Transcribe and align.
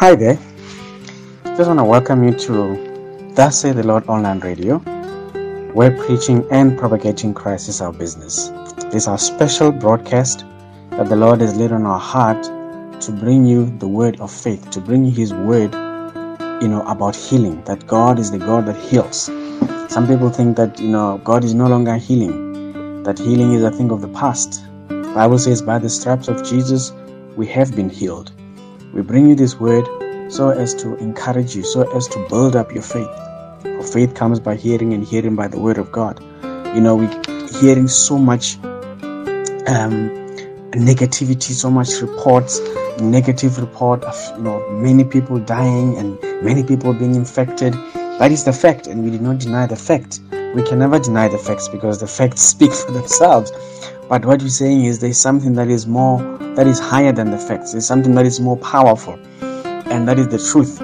Hi 0.00 0.14
there. 0.14 0.38
Just 1.44 1.66
want 1.68 1.78
to 1.78 1.84
welcome 1.84 2.24
you 2.24 2.32
to 2.32 3.32
Thus 3.34 3.60
Say 3.60 3.72
the 3.72 3.82
Lord 3.82 4.08
Online 4.08 4.40
Radio, 4.40 4.78
where 5.74 5.94
preaching 6.06 6.42
and 6.50 6.78
propagating 6.78 7.34
Christ 7.34 7.68
is 7.68 7.82
our 7.82 7.92
business. 7.92 8.48
This 8.84 9.02
is 9.02 9.08
our 9.08 9.18
special 9.18 9.70
broadcast 9.70 10.46
that 10.92 11.10
the 11.10 11.16
Lord 11.16 11.42
has 11.42 11.54
laid 11.54 11.70
on 11.70 11.84
our 11.84 11.98
heart 11.98 12.42
to 12.44 13.12
bring 13.12 13.44
you 13.44 13.76
the 13.76 13.86
word 13.86 14.18
of 14.22 14.32
faith, 14.32 14.70
to 14.70 14.80
bring 14.80 15.04
you 15.04 15.10
His 15.10 15.34
word, 15.34 15.74
you 16.62 16.68
know, 16.68 16.82
about 16.86 17.14
healing. 17.14 17.62
That 17.64 17.86
God 17.86 18.18
is 18.18 18.30
the 18.30 18.38
God 18.38 18.64
that 18.68 18.76
heals. 18.76 19.26
Some 19.92 20.08
people 20.08 20.30
think 20.30 20.56
that 20.56 20.80
you 20.80 20.88
know 20.88 21.20
God 21.22 21.44
is 21.44 21.52
no 21.52 21.66
longer 21.66 21.96
healing, 21.96 23.02
that 23.02 23.18
healing 23.18 23.52
is 23.52 23.62
a 23.62 23.70
thing 23.70 23.90
of 23.90 24.00
the 24.00 24.08
past. 24.08 24.64
The 24.88 25.12
Bible 25.14 25.38
says, 25.38 25.60
by 25.60 25.78
the 25.78 25.90
stripes 25.90 26.28
of 26.28 26.42
Jesus, 26.42 26.90
we 27.36 27.46
have 27.48 27.76
been 27.76 27.90
healed. 27.90 28.32
We 28.92 29.02
bring 29.02 29.28
you 29.28 29.36
this 29.36 29.54
word 29.60 29.86
so 30.30 30.50
as 30.50 30.74
to 30.74 30.96
encourage 30.96 31.56
you, 31.56 31.62
so 31.62 31.90
as 31.96 32.08
to 32.08 32.26
build 32.28 32.56
up 32.56 32.72
your 32.72 32.82
faith. 32.82 33.10
For 33.62 33.82
faith 33.82 34.14
comes 34.14 34.40
by 34.40 34.56
hearing, 34.56 34.94
and 34.94 35.04
hearing 35.04 35.36
by 35.36 35.48
the 35.48 35.58
word 35.58 35.78
of 35.78 35.90
God. 35.92 36.22
You 36.74 36.80
know, 36.80 36.96
we 36.96 37.06
hearing 37.60 37.88
so 37.88 38.16
much 38.16 38.56
um, 39.66 40.10
negativity, 40.72 41.52
so 41.52 41.70
much 41.70 42.00
reports, 42.00 42.60
negative 43.00 43.58
report 43.58 44.04
of 44.04 44.16
you 44.36 44.42
know 44.42 44.68
many 44.70 45.04
people 45.04 45.38
dying 45.38 45.96
and 45.96 46.20
many 46.42 46.62
people 46.62 46.92
being 46.92 47.14
infected. 47.14 47.74
That 48.20 48.30
is 48.30 48.44
the 48.44 48.52
fact, 48.52 48.86
and 48.86 49.02
we 49.04 49.10
did 49.10 49.22
not 49.22 49.38
deny 49.38 49.66
the 49.66 49.76
fact. 49.76 50.20
We 50.54 50.62
can 50.62 50.78
never 50.80 50.98
deny 50.98 51.28
the 51.28 51.38
facts 51.38 51.68
because 51.68 52.00
the 52.00 52.06
facts 52.06 52.42
speak 52.42 52.72
for 52.72 52.90
themselves. 52.90 53.52
But 54.08 54.24
what 54.24 54.42
we're 54.42 54.48
saying 54.48 54.84
is 54.84 54.98
there's 54.98 55.18
something 55.18 55.54
that 55.54 55.68
is 55.68 55.86
more, 55.86 56.20
that 56.56 56.66
is 56.66 56.80
higher 56.80 57.12
than 57.12 57.30
the 57.30 57.38
facts. 57.38 57.72
There's 57.72 57.86
something 57.86 58.14
that 58.16 58.26
is 58.26 58.40
more 58.40 58.56
powerful, 58.56 59.16
and 59.90 60.06
that 60.08 60.18
is 60.18 60.28
the 60.28 60.38
truth. 60.38 60.78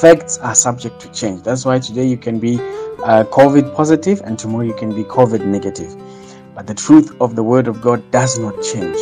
Facts 0.00 0.38
are 0.38 0.54
subject 0.54 1.00
to 1.00 1.12
change. 1.12 1.42
That's 1.42 1.64
why 1.64 1.78
today 1.78 2.06
you 2.06 2.16
can 2.16 2.38
be 2.38 2.56
uh, 2.58 3.24
COVID 3.24 3.74
positive, 3.74 4.20
and 4.24 4.38
tomorrow 4.38 4.64
you 4.64 4.74
can 4.74 4.94
be 4.94 5.04
COVID 5.04 5.44
negative. 5.44 5.96
But 6.54 6.66
the 6.66 6.74
truth 6.74 7.16
of 7.20 7.36
the 7.36 7.42
Word 7.42 7.66
of 7.66 7.80
God 7.80 8.08
does 8.10 8.38
not 8.38 8.54
change, 8.62 8.96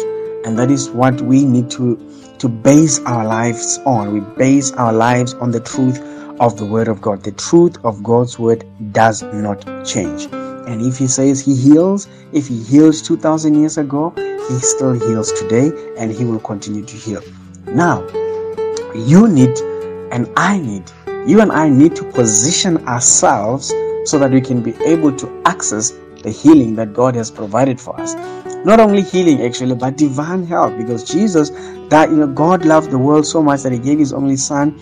and 0.47 0.59
that 0.59 0.71
is 0.71 0.89
what 0.91 1.21
we 1.21 1.45
need 1.45 1.71
to 1.73 1.97
to 2.39 2.49
base 2.49 3.01
our 3.01 3.27
lives 3.27 3.81
on. 3.85 4.13
We 4.13 4.21
base 4.37 4.73
our 4.73 4.93
lives 4.93 5.35
on 5.35 5.51
the 5.51 5.61
truth 5.61 5.99
of 6.41 6.57
the 6.57 6.65
Word 6.65 6.89
of 6.89 7.01
God. 7.01 7.25
The 7.25 7.33
truth 7.33 7.77
of 7.85 8.03
God's 8.03 8.39
Word 8.39 8.65
does 8.93 9.23
not 9.23 9.65
change. 9.85 10.29
And 10.33 10.83
if 10.83 10.99
he 10.99 11.09
says 11.09 11.41
he 11.41 11.57
heals, 11.57 12.07
if 12.33 12.47
he 12.47 12.63
healed 12.63 12.95
2000 12.95 13.55
years 13.55 13.79
ago, 13.79 14.13
he 14.17 14.59
still 14.61 14.93
heals 14.93 15.33
today 15.33 15.73
and 15.97 16.13
he 16.13 16.25
will 16.25 16.41
continue 16.41 16.85
to 16.85 16.97
heal. 16.97 17.23
Now, 17.67 18.07
you 19.07 19.29
need 19.29 19.57
and 20.13 20.31
I 20.37 20.59
need, 20.59 20.91
you 21.27 21.41
and 21.41 21.53
I 21.53 21.69
need 21.69 21.95
to 21.97 22.05
position 22.05 22.79
ourselves 22.89 23.69
so 24.05 24.19
that 24.19 24.31
we 24.31 24.41
can 24.41 24.63
be 24.63 24.75
able 24.85 25.15
to 25.17 25.43
access 25.45 25.93
the 26.23 26.31
healing 26.31 26.75
that 26.77 26.93
God 26.93 27.15
has 27.15 27.31
provided 27.31 27.81
for 27.81 27.99
us. 28.01 28.15
Not 28.65 28.81
only 28.81 29.03
healing 29.03 29.43
actually, 29.43 29.75
but 29.75 29.97
divine 29.97 30.45
health 30.45 30.77
because 30.77 31.05
Jesus 31.05 31.51
that 31.91 32.11
you 32.11 32.17
know 32.17 32.27
God 32.27 32.65
loved 32.65 32.91
the 32.91 32.99
world 32.99 33.27
so 33.27 33.43
much 33.43 33.63
that 33.63 33.73
he 33.73 33.79
gave 33.79 33.99
his 33.99 34.13
only 34.13 34.37
son 34.37 34.79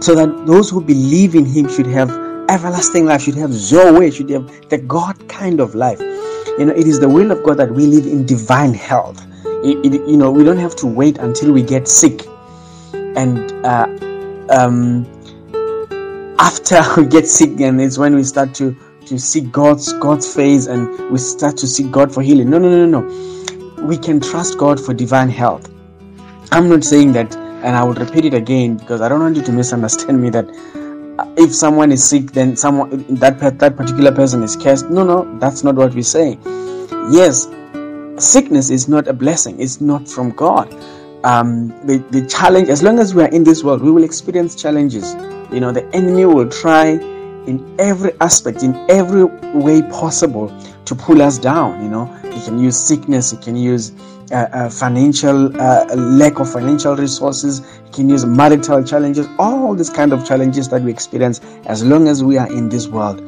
so 0.00 0.14
that 0.14 0.46
those 0.46 0.70
who 0.70 0.80
believe 0.80 1.34
in 1.34 1.44
him 1.44 1.68
should 1.68 1.86
have 1.86 2.10
everlasting 2.48 3.06
life, 3.06 3.22
should 3.22 3.34
have 3.34 3.52
Zoe, 3.52 4.10
should 4.10 4.30
have 4.30 4.46
the 4.68 4.78
God 4.78 5.28
kind 5.28 5.60
of 5.60 5.74
life. 5.74 6.00
You 6.00 6.66
know, 6.66 6.74
it 6.74 6.86
is 6.86 7.00
the 7.00 7.08
will 7.08 7.30
of 7.30 7.42
God 7.42 7.56
that 7.58 7.72
we 7.72 7.86
live 7.86 8.06
in 8.06 8.24
divine 8.24 8.74
health. 8.74 9.24
It, 9.64 9.84
it, 9.84 10.08
you 10.08 10.16
know, 10.16 10.30
we 10.30 10.44
don't 10.44 10.58
have 10.58 10.76
to 10.76 10.86
wait 10.86 11.18
until 11.18 11.52
we 11.52 11.62
get 11.62 11.88
sick, 11.88 12.22
and 13.16 13.50
uh, 13.64 13.86
um, 14.50 15.06
after 16.38 16.82
we 16.96 17.06
get 17.06 17.26
sick, 17.26 17.60
and 17.60 17.80
it's 17.80 17.98
when 17.98 18.14
we 18.14 18.22
start 18.24 18.54
to 18.54 18.76
to 19.06 19.18
seek 19.18 19.50
God's 19.52 19.92
God's 19.94 20.32
face, 20.32 20.66
and 20.66 21.10
we 21.10 21.18
start 21.18 21.56
to 21.58 21.66
seek 21.66 21.90
God 21.90 22.12
for 22.12 22.22
healing. 22.22 22.50
No, 22.50 22.58
no, 22.58 22.86
no, 22.86 23.00
no. 23.00 23.82
We 23.84 23.96
can 23.96 24.20
trust 24.20 24.58
God 24.58 24.80
for 24.80 24.94
divine 24.94 25.28
health. 25.28 25.70
I'm 26.52 26.68
not 26.68 26.84
saying 26.84 27.12
that, 27.12 27.34
and 27.36 27.76
I 27.76 27.82
will 27.82 27.94
repeat 27.94 28.24
it 28.24 28.34
again 28.34 28.76
because 28.76 29.00
I 29.00 29.08
don't 29.08 29.20
want 29.20 29.36
you 29.36 29.42
to 29.42 29.52
misunderstand 29.52 30.20
me. 30.20 30.30
That 30.30 30.48
if 31.36 31.54
someone 31.54 31.92
is 31.92 32.08
sick, 32.08 32.32
then 32.32 32.56
someone 32.56 33.04
that 33.16 33.38
that 33.58 33.76
particular 33.76 34.12
person 34.12 34.42
is 34.42 34.56
cursed. 34.56 34.90
No, 34.90 35.04
no, 35.04 35.38
that's 35.38 35.64
not 35.64 35.76
what 35.76 35.94
we're 35.94 36.02
saying. 36.02 36.40
Yes, 37.10 37.48
sickness 38.18 38.70
is 38.70 38.88
not 38.88 39.06
a 39.08 39.12
blessing. 39.12 39.60
It's 39.60 39.80
not 39.80 40.08
from 40.08 40.30
God. 40.32 40.74
Um, 41.26 41.74
the 41.84 41.98
the 42.12 42.24
challenge, 42.26 42.68
as 42.68 42.84
long 42.84 43.00
as 43.00 43.12
we 43.12 43.20
are 43.24 43.28
in 43.30 43.42
this 43.42 43.64
world, 43.64 43.82
we 43.82 43.90
will 43.90 44.04
experience 44.04 44.54
challenges. 44.54 45.14
You 45.52 45.58
know, 45.58 45.72
the 45.72 45.84
enemy 45.92 46.24
will 46.24 46.48
try 46.48 47.00
in 47.46 47.74
every 47.80 48.12
aspect, 48.20 48.62
in 48.62 48.76
every 48.88 49.24
way 49.24 49.82
possible, 49.82 50.56
to 50.84 50.94
pull 50.94 51.20
us 51.20 51.38
down. 51.38 51.82
You 51.82 51.90
know, 51.90 52.04
he 52.32 52.40
can 52.44 52.60
use 52.60 52.76
sickness. 52.76 53.32
He 53.32 53.38
can 53.38 53.56
use 53.56 53.90
uh, 54.30 54.46
uh, 54.52 54.70
financial 54.70 55.60
uh, 55.60 55.96
lack 55.96 56.38
of 56.38 56.52
financial 56.52 56.94
resources. 56.94 57.60
He 57.86 57.90
can 57.92 58.08
use 58.08 58.24
marital 58.24 58.84
challenges. 58.84 59.26
All 59.40 59.74
these 59.74 59.90
kind 59.90 60.12
of 60.12 60.24
challenges 60.24 60.68
that 60.68 60.82
we 60.82 60.92
experience 60.92 61.40
as 61.66 61.82
long 61.84 62.06
as 62.06 62.22
we 62.22 62.38
are 62.38 62.50
in 62.52 62.68
this 62.68 62.86
world. 62.86 63.20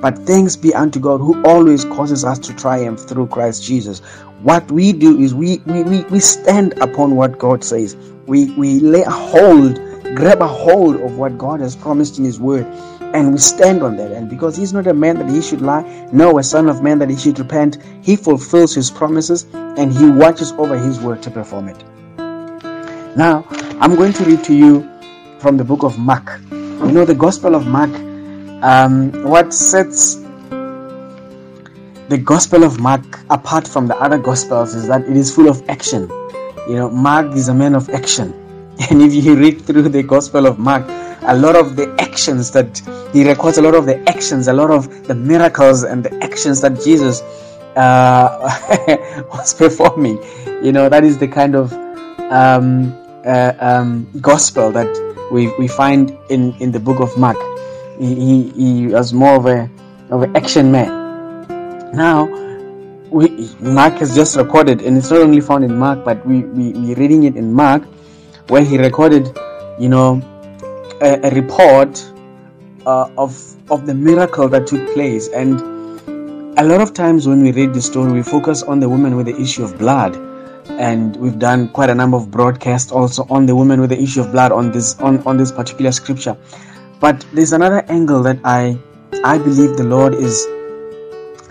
But 0.00 0.16
thanks 0.18 0.54
be 0.54 0.72
unto 0.74 1.00
God 1.00 1.18
who 1.18 1.42
always 1.44 1.84
causes 1.84 2.24
us 2.24 2.38
to 2.40 2.54
triumph 2.54 3.00
through 3.00 3.28
Christ 3.28 3.64
Jesus. 3.64 4.00
What 4.42 4.70
we 4.70 4.92
do 4.92 5.20
is 5.20 5.34
we, 5.34 5.58
we, 5.66 5.82
we, 5.82 6.02
we 6.04 6.20
stand 6.20 6.74
upon 6.80 7.16
what 7.16 7.38
God 7.38 7.64
says. 7.64 7.96
We, 8.26 8.52
we 8.52 8.80
lay 8.80 9.02
a 9.02 9.10
hold, 9.10 9.76
grab 10.14 10.40
a 10.42 10.46
hold 10.46 11.00
of 11.00 11.18
what 11.18 11.38
God 11.38 11.60
has 11.60 11.74
promised 11.74 12.18
in 12.18 12.24
His 12.24 12.38
Word, 12.38 12.66
and 13.14 13.32
we 13.32 13.38
stand 13.38 13.82
on 13.82 13.96
that. 13.96 14.12
And 14.12 14.30
because 14.30 14.56
He's 14.56 14.72
not 14.72 14.86
a 14.86 14.94
man 14.94 15.18
that 15.18 15.28
He 15.28 15.42
should 15.42 15.60
lie, 15.60 15.82
no, 16.12 16.38
a 16.38 16.42
son 16.42 16.68
of 16.68 16.82
man 16.82 16.98
that 17.00 17.10
He 17.10 17.16
should 17.16 17.38
repent, 17.38 17.78
He 18.02 18.16
fulfills 18.16 18.74
His 18.74 18.90
promises 18.90 19.46
and 19.52 19.92
He 19.92 20.08
watches 20.08 20.52
over 20.52 20.78
His 20.78 21.00
word 21.00 21.22
to 21.24 21.30
perform 21.30 21.68
it. 21.68 21.84
Now, 23.16 23.44
I'm 23.80 23.96
going 23.96 24.12
to 24.12 24.24
read 24.24 24.44
to 24.44 24.54
you 24.54 24.88
from 25.40 25.56
the 25.56 25.64
book 25.64 25.82
of 25.82 25.98
Mark. 25.98 26.40
You 26.50 26.92
know, 26.92 27.04
the 27.04 27.14
Gospel 27.14 27.54
of 27.54 27.66
Mark 27.66 27.90
um, 28.62 29.12
what 29.22 29.54
sets 29.54 30.16
the 32.08 32.18
Gospel 32.18 32.64
of 32.64 32.80
Mark 32.80 33.20
apart 33.30 33.66
from 33.68 33.86
the 33.86 33.96
other 33.96 34.18
Gospels 34.18 34.74
is 34.74 34.88
that 34.88 35.02
it 35.02 35.16
is 35.16 35.34
full 35.34 35.48
of 35.48 35.62
action. 35.68 36.08
You 36.68 36.76
know, 36.76 36.90
Mark 36.90 37.34
is 37.34 37.48
a 37.48 37.54
man 37.54 37.74
of 37.74 37.88
action. 37.90 38.34
And 38.90 39.02
if 39.02 39.12
you 39.12 39.34
read 39.36 39.62
through 39.62 39.88
the 39.88 40.02
Gospel 40.02 40.46
of 40.46 40.58
Mark, 40.58 40.84
a 41.22 41.36
lot 41.36 41.56
of 41.56 41.76
the 41.76 41.94
actions 41.98 42.50
that 42.52 42.80
he 43.12 43.26
records, 43.26 43.58
a 43.58 43.62
lot 43.62 43.74
of 43.74 43.86
the 43.86 43.98
actions, 44.08 44.48
a 44.48 44.52
lot 44.52 44.70
of 44.70 45.06
the 45.08 45.14
miracles 45.14 45.82
and 45.82 46.04
the 46.04 46.14
actions 46.22 46.60
that 46.60 46.80
Jesus 46.82 47.20
uh, 47.76 49.26
was 49.32 49.52
performing. 49.52 50.18
You 50.62 50.72
know, 50.72 50.88
that 50.88 51.04
is 51.04 51.18
the 51.18 51.28
kind 51.28 51.56
of 51.56 51.72
um, 52.30 52.96
uh, 53.26 53.52
um, 53.58 54.08
gospel 54.20 54.70
that 54.72 54.88
we, 55.32 55.52
we 55.58 55.68
find 55.68 56.16
in, 56.30 56.54
in 56.60 56.72
the 56.72 56.80
book 56.80 57.00
of 57.00 57.16
Mark 57.18 57.36
he, 57.98 58.14
he, 58.14 58.50
he 58.50 58.86
was 58.86 59.12
more 59.12 59.36
of 59.36 59.46
a 59.46 59.68
of 60.10 60.22
an 60.22 60.34
action 60.36 60.72
man. 60.72 60.97
Now, 61.92 62.26
we, 63.10 63.50
Mark 63.60 63.94
has 63.94 64.14
just 64.14 64.36
recorded, 64.36 64.82
and 64.82 64.98
it's 64.98 65.10
not 65.10 65.20
only 65.20 65.40
found 65.40 65.64
in 65.64 65.76
Mark, 65.76 66.04
but 66.04 66.24
we 66.26 66.42
we 66.42 66.72
we 66.72 66.94
reading 66.94 67.24
it 67.24 67.36
in 67.36 67.52
Mark, 67.52 67.82
where 68.48 68.62
he 68.62 68.76
recorded, 68.76 69.34
you 69.78 69.88
know, 69.88 70.20
a, 71.00 71.18
a 71.26 71.30
report 71.30 72.04
uh, 72.84 73.08
of 73.16 73.32
of 73.70 73.86
the 73.86 73.94
miracle 73.94 74.48
that 74.48 74.66
took 74.66 74.92
place. 74.92 75.28
And 75.28 75.60
a 76.58 76.64
lot 76.64 76.82
of 76.82 76.92
times 76.92 77.26
when 77.26 77.42
we 77.42 77.52
read 77.52 77.72
the 77.72 77.80
story, 77.80 78.12
we 78.12 78.22
focus 78.22 78.62
on 78.62 78.80
the 78.80 78.88
woman 78.88 79.16
with 79.16 79.26
the 79.26 79.40
issue 79.40 79.64
of 79.64 79.78
blood, 79.78 80.14
and 80.68 81.16
we've 81.16 81.38
done 81.38 81.70
quite 81.70 81.88
a 81.88 81.94
number 81.94 82.18
of 82.18 82.30
broadcasts 82.30 82.92
also 82.92 83.26
on 83.30 83.46
the 83.46 83.56
woman 83.56 83.80
with 83.80 83.90
the 83.90 84.00
issue 84.00 84.20
of 84.20 84.30
blood 84.30 84.52
on 84.52 84.72
this 84.72 85.00
on 85.00 85.24
on 85.24 85.38
this 85.38 85.50
particular 85.50 85.92
scripture. 85.92 86.36
But 87.00 87.24
there's 87.32 87.54
another 87.54 87.80
angle 87.88 88.22
that 88.24 88.40
I 88.44 88.78
I 89.24 89.38
believe 89.38 89.78
the 89.78 89.84
Lord 89.84 90.12
is 90.12 90.46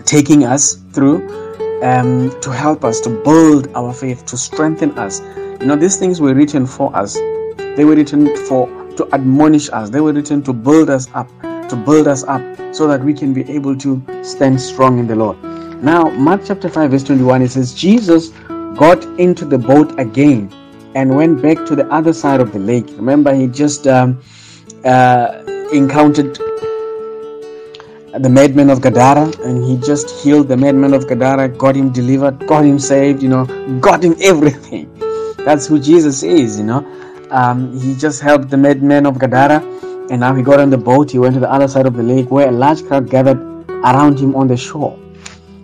taking 0.08 0.44
us 0.44 0.76
through 0.92 1.18
um, 1.82 2.30
to 2.40 2.50
help 2.50 2.82
us 2.82 2.98
to 3.00 3.10
build 3.22 3.68
our 3.74 3.92
faith, 3.92 4.24
to 4.24 4.38
strengthen 4.38 4.98
us. 4.98 5.20
You 5.60 5.66
know, 5.66 5.76
these 5.76 5.96
things 5.96 6.18
were 6.18 6.34
written 6.34 6.66
for 6.66 6.94
us. 6.96 7.14
They 7.76 7.84
were 7.84 7.94
written 7.94 8.34
for 8.46 8.66
to 8.96 9.06
admonish 9.12 9.68
us. 9.70 9.90
They 9.90 10.00
were 10.00 10.14
written 10.14 10.42
to 10.44 10.52
build 10.54 10.88
us 10.88 11.08
up, 11.12 11.28
to 11.42 11.76
build 11.76 12.08
us 12.08 12.24
up, 12.24 12.42
so 12.74 12.86
that 12.88 13.04
we 13.04 13.12
can 13.12 13.34
be 13.34 13.48
able 13.52 13.76
to 13.76 14.02
stand 14.22 14.58
strong 14.60 14.98
in 14.98 15.06
the 15.06 15.14
Lord. 15.14 15.36
Now, 15.82 16.08
Mark 16.08 16.40
chapter 16.44 16.70
5, 16.70 16.90
verse 16.90 17.04
21, 17.04 17.42
it 17.42 17.50
says, 17.52 17.74
Jesus 17.74 18.30
got 18.78 19.04
into 19.20 19.44
the 19.44 19.58
boat 19.58 20.00
again 20.00 20.50
and 20.94 21.14
went 21.14 21.42
back 21.42 21.66
to 21.66 21.76
the 21.76 21.86
other 21.92 22.14
side 22.14 22.40
of 22.40 22.52
the 22.52 22.58
lake. 22.58 22.86
Remember, 22.96 23.34
he 23.34 23.46
just 23.46 23.86
um, 23.86 24.20
uh, 24.84 25.44
encountered 25.72 26.38
the 28.22 28.28
madman 28.28 28.70
of 28.70 28.80
Gadara, 28.80 29.30
and 29.44 29.64
he 29.64 29.76
just 29.76 30.10
healed 30.10 30.48
the 30.48 30.56
madman 30.56 30.94
of 30.94 31.06
Gadara, 31.06 31.48
got 31.48 31.76
him 31.76 31.90
delivered, 31.90 32.46
got 32.46 32.64
him 32.64 32.78
saved, 32.78 33.22
you 33.22 33.28
know, 33.28 33.44
got 33.80 34.02
him 34.02 34.16
everything. 34.22 34.90
That's 35.38 35.66
who 35.66 35.78
Jesus 35.78 36.22
is, 36.22 36.58
you 36.58 36.64
know. 36.64 36.84
Um, 37.30 37.78
he 37.78 37.94
just 37.94 38.20
helped 38.20 38.50
the 38.50 38.56
madman 38.56 39.06
of 39.06 39.18
Gadara, 39.18 39.60
and 40.10 40.20
now 40.20 40.34
he 40.34 40.42
got 40.42 40.60
on 40.60 40.70
the 40.70 40.78
boat. 40.78 41.10
He 41.10 41.18
went 41.18 41.34
to 41.34 41.40
the 41.40 41.50
other 41.50 41.68
side 41.68 41.86
of 41.86 41.94
the 41.94 42.02
lake 42.02 42.30
where 42.30 42.48
a 42.48 42.52
large 42.52 42.84
crowd 42.86 43.08
gathered 43.10 43.40
around 43.70 44.18
him 44.18 44.34
on 44.34 44.48
the 44.48 44.56
shore. 44.56 44.98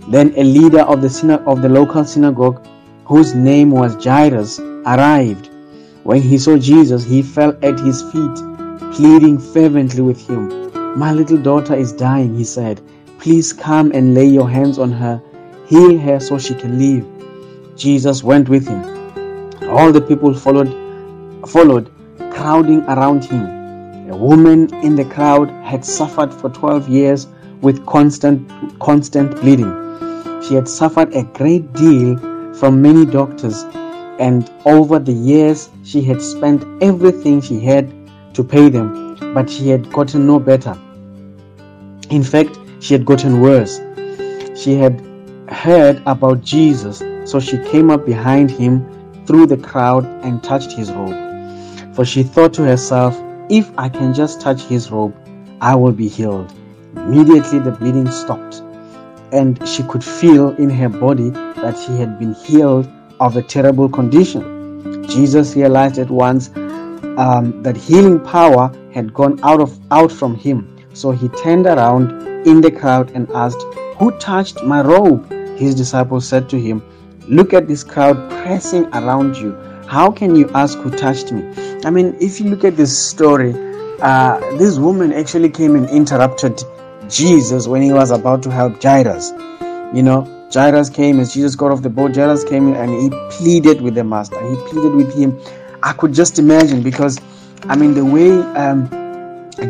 Then 0.08 0.34
a 0.36 0.44
leader 0.44 0.80
of 0.80 1.00
the, 1.02 1.08
syna- 1.08 1.44
of 1.46 1.62
the 1.62 1.68
local 1.68 2.04
synagogue, 2.04 2.66
whose 3.04 3.34
name 3.34 3.70
was 3.70 4.02
Jairus, 4.02 4.60
arrived. 4.60 5.50
When 6.02 6.20
he 6.20 6.36
saw 6.38 6.58
Jesus, 6.58 7.04
he 7.04 7.22
fell 7.22 7.56
at 7.62 7.80
his 7.80 8.02
feet, 8.12 8.36
pleading 8.92 9.38
fervently 9.38 10.02
with 10.02 10.26
him. 10.28 10.63
My 10.96 11.12
little 11.12 11.38
daughter 11.38 11.74
is 11.74 11.92
dying, 11.92 12.36
he 12.36 12.44
said. 12.44 12.80
Please 13.18 13.52
come 13.52 13.90
and 13.92 14.14
lay 14.14 14.26
your 14.26 14.48
hands 14.48 14.78
on 14.78 14.92
her, 14.92 15.20
heal 15.66 15.98
her 15.98 16.20
so 16.20 16.38
she 16.38 16.54
can 16.54 16.78
live. 16.78 17.04
Jesus 17.76 18.22
went 18.22 18.48
with 18.48 18.68
him. 18.68 18.80
All 19.70 19.90
the 19.90 20.00
people 20.00 20.32
followed, 20.32 20.70
followed, 21.48 21.90
crowding 22.30 22.82
around 22.82 23.24
him. 23.24 23.44
A 24.08 24.16
woman 24.16 24.72
in 24.84 24.94
the 24.94 25.04
crowd 25.04 25.50
had 25.64 25.84
suffered 25.84 26.32
for 26.32 26.48
12 26.50 26.88
years 26.88 27.26
with 27.60 27.84
constant, 27.86 28.48
constant 28.78 29.34
bleeding. 29.40 29.72
She 30.46 30.54
had 30.54 30.68
suffered 30.68 31.12
a 31.12 31.24
great 31.24 31.72
deal 31.72 32.16
from 32.54 32.80
many 32.80 33.04
doctors, 33.04 33.64
and 34.20 34.48
over 34.64 35.00
the 35.00 35.12
years 35.12 35.70
she 35.82 36.02
had 36.02 36.22
spent 36.22 36.64
everything 36.80 37.40
she 37.40 37.58
had 37.58 37.92
to 38.34 38.44
pay 38.44 38.68
them, 38.68 39.03
but 39.20 39.48
she 39.48 39.68
had 39.68 39.92
gotten 39.92 40.26
no 40.26 40.38
better. 40.38 40.78
In 42.10 42.22
fact, 42.22 42.58
she 42.80 42.94
had 42.94 43.04
gotten 43.04 43.40
worse. 43.40 43.80
She 44.56 44.74
had 44.74 45.00
heard 45.48 46.02
about 46.06 46.42
Jesus, 46.42 47.02
so 47.24 47.40
she 47.40 47.58
came 47.70 47.90
up 47.90 48.04
behind 48.04 48.50
him 48.50 48.86
through 49.26 49.46
the 49.46 49.56
crowd 49.56 50.04
and 50.22 50.42
touched 50.42 50.72
his 50.72 50.92
robe. 50.92 51.94
For 51.94 52.04
she 52.04 52.22
thought 52.22 52.52
to 52.54 52.62
herself, 52.64 53.18
if 53.48 53.70
I 53.78 53.88
can 53.88 54.14
just 54.14 54.40
touch 54.40 54.62
his 54.62 54.90
robe, 54.90 55.14
I 55.60 55.74
will 55.74 55.92
be 55.92 56.08
healed. 56.08 56.52
Immediately 56.96 57.60
the 57.60 57.72
bleeding 57.72 58.10
stopped, 58.10 58.62
and 59.32 59.66
she 59.68 59.82
could 59.84 60.04
feel 60.04 60.50
in 60.56 60.70
her 60.70 60.88
body 60.88 61.30
that 61.30 61.78
she 61.78 61.92
had 61.96 62.18
been 62.18 62.34
healed 62.34 62.88
of 63.20 63.36
a 63.36 63.42
terrible 63.42 63.88
condition. 63.88 65.06
Jesus 65.08 65.56
realized 65.56 65.98
at 65.98 66.10
once 66.10 66.50
um, 67.16 67.62
that 67.62 67.76
healing 67.76 68.20
power 68.20 68.70
had 68.94 69.12
gone 69.12 69.40
out 69.42 69.60
of 69.60 69.78
out 69.90 70.12
from 70.12 70.36
him. 70.36 70.58
So 70.94 71.10
he 71.10 71.28
turned 71.28 71.66
around 71.66 72.46
in 72.46 72.60
the 72.60 72.70
crowd 72.70 73.10
and 73.10 73.28
asked, 73.32 73.62
Who 73.98 74.16
touched 74.18 74.62
my 74.62 74.80
robe? 74.80 75.30
His 75.58 75.74
disciples 75.74 76.26
said 76.26 76.48
to 76.50 76.60
him, 76.60 76.82
Look 77.28 77.52
at 77.52 77.66
this 77.66 77.82
crowd 77.82 78.30
pressing 78.30 78.86
around 78.94 79.36
you. 79.36 79.52
How 79.88 80.10
can 80.10 80.36
you 80.36 80.48
ask 80.54 80.78
who 80.78 80.90
touched 80.90 81.32
me? 81.32 81.42
I 81.84 81.90
mean, 81.90 82.16
if 82.20 82.40
you 82.40 82.48
look 82.50 82.64
at 82.64 82.76
this 82.76 82.96
story, 82.96 83.52
uh, 84.00 84.38
this 84.58 84.78
woman 84.78 85.12
actually 85.12 85.50
came 85.50 85.74
and 85.76 85.88
interrupted 85.88 86.62
Jesus 87.08 87.66
when 87.66 87.82
he 87.82 87.92
was 87.92 88.10
about 88.10 88.42
to 88.44 88.50
help 88.50 88.82
Jairus. 88.82 89.32
You 89.94 90.02
know, 90.02 90.48
Jairus 90.52 90.90
came 90.90 91.20
as 91.20 91.34
Jesus 91.34 91.54
got 91.56 91.70
off 91.70 91.82
the 91.82 91.90
boat. 91.90 92.14
Jairus 92.14 92.44
came 92.44 92.74
and 92.74 92.90
he 92.90 93.10
pleaded 93.36 93.80
with 93.80 93.94
the 93.94 94.04
master. 94.04 94.40
He 94.48 94.56
pleaded 94.68 94.94
with 94.94 95.14
him. 95.14 95.38
I 95.82 95.92
could 95.92 96.14
just 96.14 96.38
imagine 96.38 96.82
because, 96.82 97.18
I 97.66 97.76
mean, 97.76 97.94
the 97.94 98.04
way 98.04 98.30
um, 98.56 98.88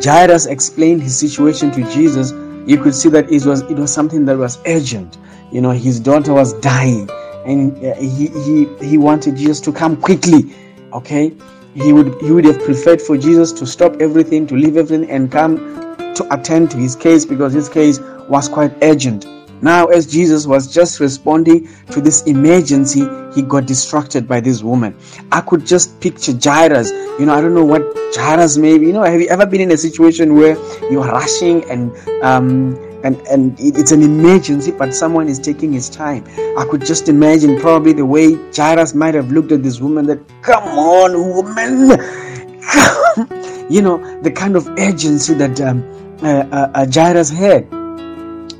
Jairus 0.02 0.46
explained 0.46 1.02
his 1.02 1.16
situation 1.16 1.70
to 1.72 1.82
Jesus, 1.92 2.32
you 2.66 2.76
could 2.76 2.94
see 2.94 3.08
that 3.10 3.30
it 3.30 3.44
was 3.44 3.60
it 3.62 3.76
was 3.76 3.92
something 3.92 4.24
that 4.24 4.36
was 4.36 4.58
urgent. 4.66 5.18
You 5.52 5.60
know, 5.60 5.70
his 5.70 6.00
daughter 6.00 6.32
was 6.32 6.54
dying, 6.54 7.08
and 7.46 7.72
uh, 7.84 7.94
he 7.94 8.28
he 8.28 8.66
he 8.84 8.98
wanted 8.98 9.36
Jesus 9.36 9.60
to 9.60 9.72
come 9.72 9.96
quickly. 9.96 10.52
Okay, 10.92 11.32
he 11.74 11.92
would 11.92 12.20
he 12.20 12.32
would 12.32 12.44
have 12.46 12.60
preferred 12.64 13.00
for 13.00 13.16
Jesus 13.16 13.52
to 13.52 13.66
stop 13.66 14.00
everything, 14.00 14.46
to 14.48 14.56
leave 14.56 14.76
everything, 14.76 15.08
and 15.08 15.30
come 15.30 15.56
to 16.14 16.26
attend 16.34 16.70
to 16.72 16.76
his 16.76 16.96
case 16.96 17.24
because 17.24 17.52
his 17.52 17.68
case 17.68 18.00
was 18.28 18.48
quite 18.48 18.72
urgent. 18.82 19.26
Now, 19.64 19.86
as 19.86 20.06
Jesus 20.06 20.46
was 20.46 20.70
just 20.72 21.00
responding 21.00 21.70
to 21.90 22.02
this 22.02 22.20
emergency, 22.24 23.08
he 23.34 23.40
got 23.40 23.64
distracted 23.64 24.28
by 24.28 24.40
this 24.40 24.62
woman. 24.62 24.94
I 25.32 25.40
could 25.40 25.64
just 25.64 25.98
picture 26.02 26.34
Jairus. 26.38 26.90
You 27.18 27.24
know, 27.24 27.32
I 27.32 27.40
don't 27.40 27.54
know 27.54 27.64
what 27.64 27.82
Jairus 28.14 28.58
maybe. 28.58 28.88
You 28.88 28.92
know, 28.92 29.04
have 29.04 29.18
you 29.18 29.28
ever 29.28 29.46
been 29.46 29.62
in 29.62 29.70
a 29.70 29.78
situation 29.78 30.34
where 30.34 30.58
you're 30.90 31.06
rushing 31.06 31.64
and 31.70 31.96
um, 32.22 32.76
and 33.04 33.16
and 33.28 33.58
it's 33.58 33.90
an 33.90 34.02
emergency, 34.02 34.70
but 34.70 34.94
someone 34.94 35.28
is 35.28 35.38
taking 35.38 35.72
his 35.72 35.88
time? 35.88 36.26
I 36.58 36.66
could 36.70 36.84
just 36.84 37.08
imagine 37.08 37.58
probably 37.58 37.94
the 37.94 38.04
way 38.04 38.34
Jairus 38.54 38.92
might 38.92 39.14
have 39.14 39.32
looked 39.32 39.50
at 39.50 39.62
this 39.62 39.80
woman. 39.80 40.04
That 40.04 40.20
come 40.42 40.64
on, 40.64 41.12
woman. 41.30 41.88
you 43.70 43.80
know 43.80 44.20
the 44.20 44.30
kind 44.30 44.56
of 44.56 44.68
urgency 44.78 45.32
that 45.32 45.58
um, 45.62 45.82
uh, 46.22 46.44
uh, 46.52 46.70
uh, 46.74 46.86
Jairus 46.92 47.30
had 47.30 47.66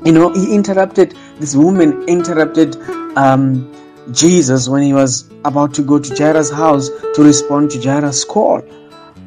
you 0.05 0.11
know 0.11 0.31
he 0.33 0.53
interrupted 0.53 1.15
this 1.39 1.55
woman 1.55 2.03
interrupted 2.07 2.77
um, 3.17 3.71
jesus 4.11 4.69
when 4.69 4.83
he 4.83 4.93
was 4.93 5.29
about 5.43 5.73
to 5.73 5.81
go 5.81 5.99
to 5.99 6.15
jairus 6.15 6.51
house 6.51 6.89
to 7.15 7.23
respond 7.23 7.71
to 7.71 7.81
jairus 7.81 8.23
call. 8.23 8.63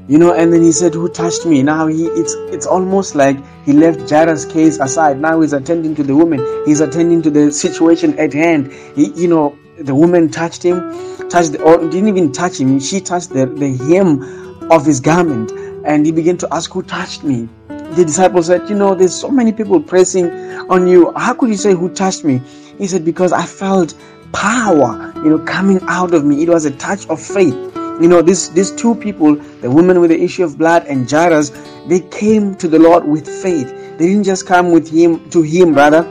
You 0.08 0.16
know 0.16 0.32
and 0.32 0.50
then 0.52 0.62
he 0.62 0.72
said 0.72 0.94
who 0.94 1.08
touched 1.10 1.44
me? 1.44 1.62
Now 1.62 1.86
he 1.86 2.06
it's 2.06 2.32
it's 2.54 2.64
almost 2.66 3.14
like 3.14 3.36
he 3.66 3.74
left 3.74 4.08
jairus 4.08 4.46
case 4.46 4.78
aside. 4.78 5.20
Now 5.20 5.40
he's 5.42 5.52
attending 5.52 5.94
to 5.96 6.02
the 6.02 6.16
woman. 6.16 6.40
He's 6.64 6.80
attending 6.80 7.20
to 7.22 7.30
the 7.30 7.52
situation 7.52 8.18
at 8.18 8.32
hand. 8.32 8.72
He, 8.94 9.10
you 9.10 9.28
know 9.28 9.58
the 9.78 9.94
woman 9.94 10.30
touched 10.30 10.62
him 10.62 10.80
touched 11.28 11.52
the, 11.52 11.62
or 11.62 11.78
didn't 11.78 12.08
even 12.08 12.32
touch 12.32 12.58
him. 12.58 12.80
She 12.80 13.00
touched 13.00 13.30
the, 13.30 13.46
the 13.46 13.76
hem 13.76 14.70
of 14.70 14.86
his 14.86 15.00
garment. 15.00 15.52
And 15.84 16.04
he 16.04 16.12
began 16.12 16.36
to 16.38 16.48
ask 16.52 16.70
who 16.70 16.82
touched 16.82 17.22
me 17.22 17.48
the 17.92 18.04
disciples 18.04 18.46
said, 18.46 18.68
You 18.68 18.76
know, 18.76 18.94
there's 18.94 19.14
so 19.14 19.30
many 19.30 19.52
people 19.52 19.80
pressing 19.80 20.30
on 20.70 20.86
you. 20.86 21.12
How 21.16 21.34
could 21.34 21.48
you 21.48 21.56
say, 21.56 21.74
Who 21.74 21.88
touched 21.88 22.24
me? 22.24 22.40
He 22.78 22.86
said, 22.86 23.04
Because 23.04 23.32
I 23.32 23.44
felt 23.44 23.94
power, 24.32 25.12
you 25.16 25.30
know, 25.30 25.38
coming 25.40 25.80
out 25.82 26.14
of 26.14 26.24
me. 26.24 26.42
It 26.42 26.48
was 26.48 26.64
a 26.64 26.70
touch 26.72 27.08
of 27.08 27.20
faith. 27.20 27.54
You 28.00 28.06
know, 28.06 28.22
these, 28.22 28.50
these 28.50 28.70
two 28.70 28.94
people, 28.94 29.34
the 29.34 29.70
woman 29.70 30.00
with 30.00 30.10
the 30.10 30.22
issue 30.22 30.44
of 30.44 30.56
blood 30.56 30.86
and 30.86 31.10
Jairus, 31.10 31.50
they 31.88 32.00
came 32.00 32.54
to 32.56 32.68
the 32.68 32.78
Lord 32.78 33.04
with 33.04 33.26
faith. 33.26 33.68
They 33.98 34.06
didn't 34.06 34.24
just 34.24 34.46
come 34.46 34.70
with 34.70 34.88
him 34.88 35.28
to 35.30 35.42
him, 35.42 35.74
rather, 35.74 36.04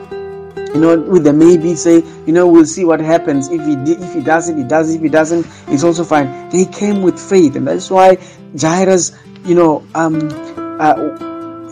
you 0.74 0.82
know, 0.82 1.00
with 1.00 1.24
the 1.24 1.32
maybe 1.32 1.76
say, 1.76 2.04
you 2.26 2.34
know, 2.34 2.48
we'll 2.48 2.66
see 2.66 2.84
what 2.84 3.00
happens. 3.00 3.48
If 3.48 3.66
he 3.66 3.74
if 3.94 4.14
he 4.14 4.22
does 4.22 4.50
it, 4.50 4.58
he 4.58 4.64
does. 4.64 4.94
If 4.94 5.02
he 5.02 5.08
doesn't, 5.08 5.48
it's 5.68 5.84
also 5.84 6.04
fine. 6.04 6.50
They 6.50 6.66
came 6.66 7.02
with 7.04 7.18
faith, 7.18 7.56
and 7.56 7.66
that's 7.66 7.90
why 7.90 8.18
Jairus, 8.60 9.18
you 9.46 9.56
know, 9.56 9.88
um, 9.96 10.30
uh, 10.82 10.94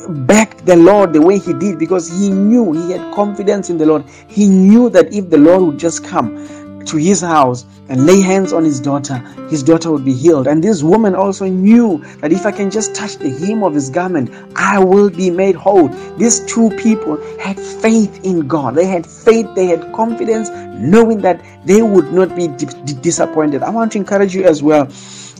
backed 0.10 0.66
the 0.66 0.76
Lord 0.76 1.14
the 1.14 1.22
way 1.22 1.38
he 1.40 1.54
did 1.54 1.80
because 1.80 2.08
he 2.10 2.30
knew 2.30 2.74
he 2.74 2.92
had 2.92 3.14
confidence 3.14 3.70
in 3.70 3.78
the 3.78 3.86
Lord. 3.86 4.06
He 4.28 4.48
knew 4.48 4.90
that 4.90 5.14
if 5.14 5.30
the 5.30 5.38
Lord 5.38 5.62
would 5.62 5.80
just 5.80 6.04
come 6.04 6.84
to 6.86 6.98
his 6.98 7.22
house 7.22 7.66
and 7.90 8.06
lay 8.06 8.22
hands 8.22 8.54
on 8.54 8.64
his 8.64 8.80
daughter, 8.80 9.18
his 9.50 9.64
daughter 9.64 9.92
would 9.92 10.06
be 10.06 10.14
healed. 10.14 10.48
And 10.48 10.64
this 10.64 10.84
woman 10.84 11.16
also 11.16 11.46
knew 11.46 12.04
that 12.20 12.32
if 12.32 12.46
I 12.46 12.52
can 12.52 12.72
just 12.72 12.96
touch 12.96 13.18
the 13.18 13.30
hem 13.30 13.64
of 13.64 13.74
his 13.74 13.90
garment, 13.90 14.32
I 14.56 14.80
will 14.80 15.10
be 15.10 15.30
made 15.30 15.56
whole. 15.56 15.88
These 16.18 16.46
two 16.46 16.70
people 16.72 17.18
had 17.40 17.60
faith 17.60 18.24
in 18.24 18.48
God. 18.48 18.76
They 18.76 18.86
had 18.86 19.06
faith, 19.06 19.48
they 19.56 19.68
had 19.68 19.94
confidence, 19.94 20.50
knowing 20.50 21.22
that 21.22 21.44
they 21.66 21.82
would 21.82 22.12
not 22.14 22.36
be 22.36 22.48
disappointed. 23.02 23.64
I 23.64 23.70
want 23.70 23.92
to 23.94 23.98
encourage 23.98 24.36
you 24.36 24.44
as 24.44 24.62
well. 24.64 24.88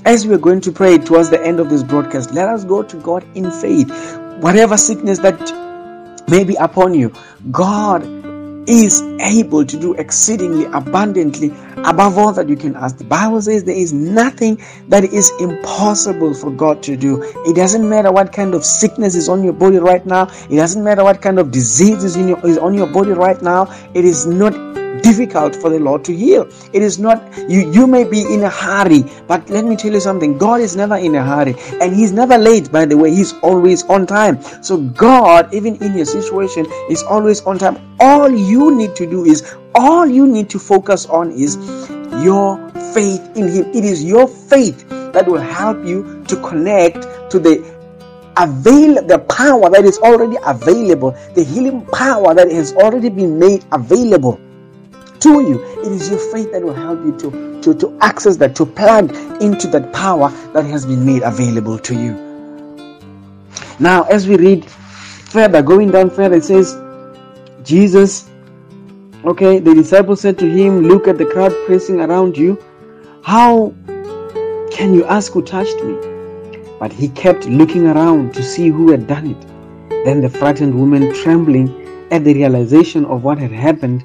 As 0.06 0.28
we're 0.28 0.38
going 0.38 0.62
to 0.62 0.72
pray 0.72 1.00
towards 1.00 1.32
the 1.32 1.44
end 1.44 1.60
of 1.60 1.70
this 1.70 1.82
broadcast, 1.82 2.32
let 2.32 2.48
us 2.48 2.64
go 2.64 2.84
to 2.84 2.98
God 2.98 3.26
in 3.36 3.50
faith 3.50 3.90
whatever 4.42 4.78
sickness 4.78 5.20
that 5.20 5.40
may 6.28 6.44
be 6.44 6.56
upon 6.56 6.94
you, 6.94 7.14
God 7.52 8.04
is 8.68 9.02
able 9.22 9.64
to 9.64 9.80
do 9.80 9.94
exceedingly 9.94 10.66
abundantly 10.66 11.54
above 11.86 12.18
all 12.18 12.34
that 12.34 12.50
you 12.50 12.56
can 12.56 12.76
ask. 12.76 12.98
The 12.98 13.04
Bible 13.04 13.42
says 13.42 13.64
there 13.64 13.76
is 13.76 13.94
nothing 13.94 14.62
that 14.88 15.04
is 15.04 15.32
impossible 15.40 16.34
for 16.34 16.50
God 16.50 16.82
to 16.84 16.98
do. 16.98 17.22
It 17.46 17.56
doesn't 17.56 17.88
matter 17.88 18.12
what 18.12 18.34
kind 18.34 18.56
of 18.56 18.66
sickness 18.66 19.16
is 19.16 19.30
on 19.30 19.44
your 19.44 19.54
body 19.54 19.78
right 19.78 20.04
now. 20.06 20.24
It 20.50 20.56
doesn't 20.56 20.84
matter 20.84 21.04
what 21.04 21.22
kind 21.22 21.38
of 21.38 21.52
disease 21.52 22.04
is, 22.04 22.16
in 22.16 22.30
your, 22.30 22.46
is 22.46 22.58
on 22.58 22.74
your 22.74 22.88
body 22.88 23.12
right 23.12 23.40
now. 23.42 23.72
It 23.94 24.04
is 24.04 24.26
not 24.26 24.54
difficult 25.02 25.56
for 25.56 25.70
the 25.70 25.80
Lord 25.80 26.04
to 26.06 26.16
heal. 26.16 26.50
It 26.74 26.82
is 26.82 27.00
not, 27.00 27.22
you, 27.50 27.72
you 27.72 27.88
may 27.88 28.04
be 28.04 28.22
in 28.22 28.44
a 28.44 28.50
hurry, 28.50 29.04
but 29.28 29.50
let 29.50 29.66
me 29.66 29.76
tell 29.76 29.92
you 29.92 30.00
something 30.00 30.38
God 30.38 30.62
is 30.62 30.76
never 30.76 30.96
in 30.98 31.16
a 31.16 31.24
hurry, 31.24 31.56
and 31.82 31.96
He's 31.96 32.12
never 32.12 32.38
late, 32.38 32.72
by 32.72 32.86
the 32.86 32.98
way, 32.98 33.14
He's 33.14 33.34
always 33.40 33.84
on 33.84 34.06
time. 34.06 34.42
So, 34.64 34.78
God, 34.78 35.54
even 35.54 35.76
in 35.84 35.96
your 35.96 36.06
situation, 36.06 36.66
is 36.90 37.04
always 37.04 37.42
on 37.42 37.58
time. 37.58 37.80
All 38.00 38.30
you 38.30 38.76
need 38.76 38.96
to 38.96 39.10
do 39.10 39.26
is, 39.26 39.56
all 39.74 40.06
you 40.06 40.28
need 40.28 40.50
to 40.52 40.60
focus 40.60 41.06
on 41.06 41.32
is 41.32 41.56
your 42.24 42.58
faith 42.94 43.22
in 43.36 43.48
Him. 43.50 43.66
It 43.74 43.84
is 43.84 44.04
your 44.04 44.28
faith 44.28 44.88
that 44.90 45.28
will 45.28 45.42
help 45.42 45.86
you 45.86 46.24
to 46.28 46.36
connect 46.42 47.32
to 47.32 47.40
the 47.40 47.76
avail 48.38 49.02
the 49.06 49.20
power 49.30 49.70
that 49.70 49.86
is 49.86 49.98
already 50.00 50.36
available, 50.46 51.12
the 51.36 51.44
healing 51.44 51.86
power 51.94 52.34
that 52.34 52.52
has 52.52 52.74
already 52.74 53.10
been 53.10 53.40
made 53.40 53.64
available 53.72 54.42
to 55.26 55.42
you. 55.42 55.60
It 55.82 55.92
is 55.92 56.08
your 56.08 56.20
faith 56.32 56.52
that 56.52 56.62
will 56.62 56.76
help 56.76 57.04
you 57.04 57.18
to, 57.18 57.62
to, 57.64 57.74
to 57.80 57.98
access 58.02 58.38
that, 58.38 58.56
to 58.58 58.66
plug 58.66 59.10
into 59.42 59.68
that 59.70 59.92
power 59.92 60.30
that 60.54 60.66
has 60.66 60.86
been 60.86 61.04
made 61.04 61.24
available 61.24 61.80
to 61.80 61.96
you. 61.96 62.14
Now, 63.80 64.04
as 64.04 64.28
we 64.28 64.38
read 64.38 64.66
further, 64.66 65.64
going 65.64 65.90
down 65.90 66.12
further, 66.12 66.36
it 66.36 66.44
says, 66.44 66.78
Jesus, 67.64 68.30
okay, 69.24 69.58
the 69.58 69.74
disciples 69.74 70.22
said 70.22 70.38
to 70.40 70.48
him, 70.48 70.88
Look 70.88 71.08
at 71.08 71.18
the 71.18 71.26
crowd 71.26 71.54
pressing 71.66 72.02
around 72.02 72.38
you. 72.38 72.64
How 73.24 73.74
can 74.72 74.94
you 74.94 75.06
ask 75.06 75.32
who 75.32 75.42
touched 75.42 75.82
me? 75.84 75.98
But 76.80 76.94
he 76.94 77.10
kept 77.10 77.46
looking 77.46 77.88
around 77.88 78.36
to 78.36 78.44
see 78.44 78.68
who 78.68 78.92
had 78.92 79.08
done 79.08 79.32
it. 79.32 79.42
Then 80.06 80.22
the 80.22 80.30
frightened 80.30 80.80
woman, 80.80 81.12
trembling 81.16 81.68
at 82.12 82.24
the 82.24 82.36
realization 82.36 83.06
of 83.06 83.24
what 83.24 83.40
had 83.40 83.52
happened 83.52 84.04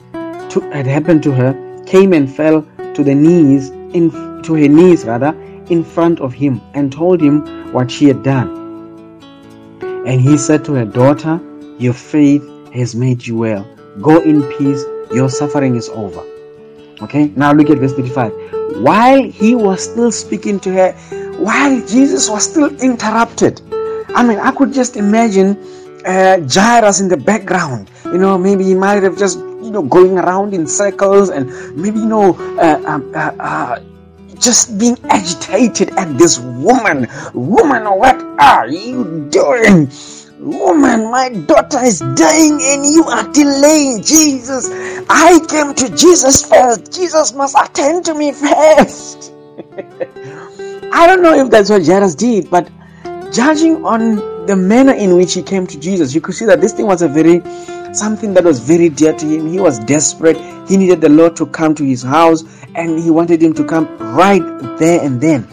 to, 0.51 0.61
had 0.71 0.87
happened 0.87 1.23
to 1.25 1.33
her, 1.33 1.53
came 1.85 2.13
and 2.13 2.35
fell 2.35 2.67
to 2.95 3.05
the 3.05 3.15
knees 3.15 3.71
in 3.71 4.11
to 4.43 4.55
her 4.55 4.69
knees 4.69 5.05
rather 5.05 5.35
in 5.69 5.85
front 5.85 6.21
of 6.21 6.33
him 6.33 6.61
and 6.75 6.93
told 6.93 7.21
him 7.21 7.73
what 7.73 7.91
she 7.91 8.07
had 8.07 8.23
done. 8.23 8.49
And 10.07 10.21
he 10.21 10.37
said 10.37 10.65
to 10.65 10.75
her 10.75 10.85
daughter, 10.85 11.41
Your 11.79 11.93
faith 11.93 12.43
has 12.73 12.95
made 12.95 13.27
you 13.27 13.37
well. 13.37 13.67
Go 14.01 14.21
in 14.21 14.43
peace, 14.55 14.83
your 15.13 15.29
suffering 15.29 15.77
is 15.77 15.89
over. 15.91 16.23
Okay, 17.03 17.33
now 17.37 17.53
look 17.53 17.71
at 17.71 17.79
verse 17.79 17.93
35. 17.95 18.33
While 18.83 19.23
he 19.23 19.55
was 19.55 19.85
still 19.85 20.13
speaking 20.13 20.61
to 20.61 20.73
her, 20.73 20.93
while 21.39 21.87
Jesus 21.87 22.29
was 22.29 22.45
still 22.45 22.75
interrupted, 22.81 23.61
I 24.15 24.25
mean, 24.25 24.39
I 24.39 24.51
could 24.51 24.73
just 24.73 24.97
imagine 24.97 25.57
uh, 26.05 26.41
Jairus 26.49 27.01
in 27.01 27.09
the 27.09 27.17
background. 27.17 27.91
You 28.05 28.19
know, 28.19 28.37
maybe 28.37 28.65
he 28.65 28.75
might 28.75 29.03
have 29.03 29.19
just, 29.19 29.39
you 29.71 29.75
know, 29.75 29.83
going 29.83 30.19
around 30.19 30.53
in 30.53 30.67
circles 30.67 31.31
and 31.31 31.47
maybe, 31.77 32.01
you 32.01 32.07
know, 32.07 32.35
uh, 32.59 32.83
um, 32.87 33.15
uh, 33.15 33.31
uh, 33.39 33.81
just 34.41 34.77
being 34.81 34.99
agitated 35.05 35.91
at 35.91 36.19
this 36.19 36.41
woman. 36.41 37.07
Woman, 37.35 37.85
what 37.85 38.21
are 38.41 38.67
you 38.67 39.29
doing? 39.31 39.89
Woman, 40.41 41.09
my 41.13 41.29
daughter 41.47 41.79
is 41.85 42.01
dying 42.01 42.59
and 42.61 42.85
you 42.85 43.05
are 43.05 43.33
delaying 43.33 44.03
Jesus. 44.03 44.69
I 45.09 45.39
came 45.49 45.73
to 45.75 45.97
Jesus 45.97 46.45
first. 46.45 46.93
Jesus 46.93 47.33
must 47.33 47.55
attend 47.57 48.07
to 48.07 48.15
me 48.15 48.33
first. 48.33 49.33
I 50.93 51.07
don't 51.07 51.23
know 51.23 51.35
if 51.35 51.49
that's 51.49 51.71
what 51.71 51.87
Jairus 51.87 52.17
did, 52.17 52.51
but 52.51 52.69
judging 53.31 53.85
on 53.85 54.17
the 54.47 54.57
manner 54.57 54.95
in 54.95 55.15
which 55.15 55.35
he 55.35 55.45
came 55.45 55.65
to 55.69 55.79
Jesus, 55.79 56.13
you 56.13 56.21
could 56.21 56.35
see 56.35 56.47
that 56.47 56.61
this 56.61 56.73
thing 56.73 56.87
was 56.87 57.03
a 57.03 57.09
very 57.09 57.41
something 57.93 58.35
that 58.35 58.45
was 58.45 58.59
very 58.61 58.89
dear 58.89 59.13
to 59.13 59.27
him. 59.27 59.51
He 59.51 59.61
was 59.61 59.79
desperate. 59.81 60.37
He 60.69 60.77
needed 60.77 61.01
the 61.01 61.09
Lord 61.09 61.37
to 61.37 61.47
come 61.47 61.75
to 61.75 61.85
his 61.85 62.03
house 62.03 62.45
and 62.75 62.99
he 62.99 63.11
wanted 63.11 63.43
him 63.43 63.55
to 63.55 63.65
come 63.65 63.87
right 63.99 64.43
there 64.79 65.01
and 65.05 65.21
then. 65.21 65.49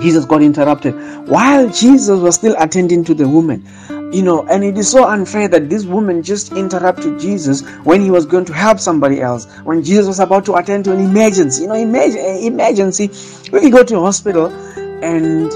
Jesus 0.00 0.24
got 0.24 0.42
interrupted 0.42 0.94
while 1.28 1.68
Jesus 1.68 2.20
was 2.20 2.36
still 2.36 2.54
attending 2.58 3.04
to 3.04 3.14
the 3.14 3.28
woman. 3.28 3.66
You 4.12 4.22
know, 4.22 4.46
and 4.46 4.64
it 4.64 4.78
is 4.78 4.90
so 4.90 5.06
unfair 5.06 5.48
that 5.48 5.68
this 5.68 5.84
woman 5.84 6.22
just 6.22 6.52
interrupted 6.52 7.20
Jesus 7.20 7.60
when 7.84 8.00
he 8.00 8.10
was 8.10 8.24
going 8.24 8.46
to 8.46 8.54
help 8.54 8.80
somebody 8.80 9.20
else, 9.20 9.46
when 9.64 9.84
Jesus 9.84 10.06
was 10.06 10.18
about 10.18 10.46
to 10.46 10.54
attend 10.54 10.86
to 10.86 10.92
an 10.92 11.00
emergency. 11.00 11.62
You 11.62 11.68
know, 11.68 11.74
emergency, 11.74 13.08
when 13.50 13.62
you 13.62 13.70
go 13.70 13.84
to 13.84 13.96
a 13.98 14.00
hospital 14.00 14.46
and, 14.46 15.52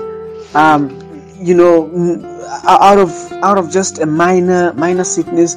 um, 0.55 0.91
you 1.41 1.55
know, 1.55 1.87
Uh, 2.53 2.79
out 2.81 2.99
of 2.99 3.11
out 3.43 3.57
of 3.57 3.71
just 3.71 3.99
a 3.99 4.07
minor 4.07 4.75
minor 4.75 5.05
sickness, 5.05 5.57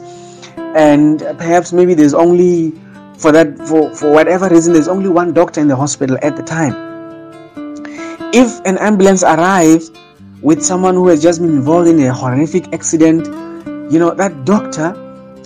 and 0.57 1.19
perhaps 1.37 1.73
maybe 1.73 1.93
there's 1.93 2.13
only 2.13 2.71
for 3.17 3.33
that 3.33 3.57
for 3.67 3.93
for 3.93 4.11
whatever 4.11 4.47
reason 4.47 4.71
there's 4.71 4.87
only 4.87 5.09
one 5.09 5.33
doctor 5.33 5.59
in 5.59 5.67
the 5.67 5.75
hospital 5.75 6.17
at 6.21 6.37
the 6.37 6.43
time 6.43 6.85
if 8.35 8.59
an 8.65 8.77
ambulance 8.79 9.23
arrives 9.23 9.91
with 10.41 10.61
someone 10.61 10.93
who 10.93 11.07
has 11.07 11.23
just 11.23 11.39
been 11.39 11.51
involved 11.51 11.87
in 11.87 11.97
a 12.01 12.13
horrific 12.13 12.73
accident, 12.73 13.25
you 13.89 13.97
know, 13.97 14.13
that 14.13 14.43
doctor 14.43 14.91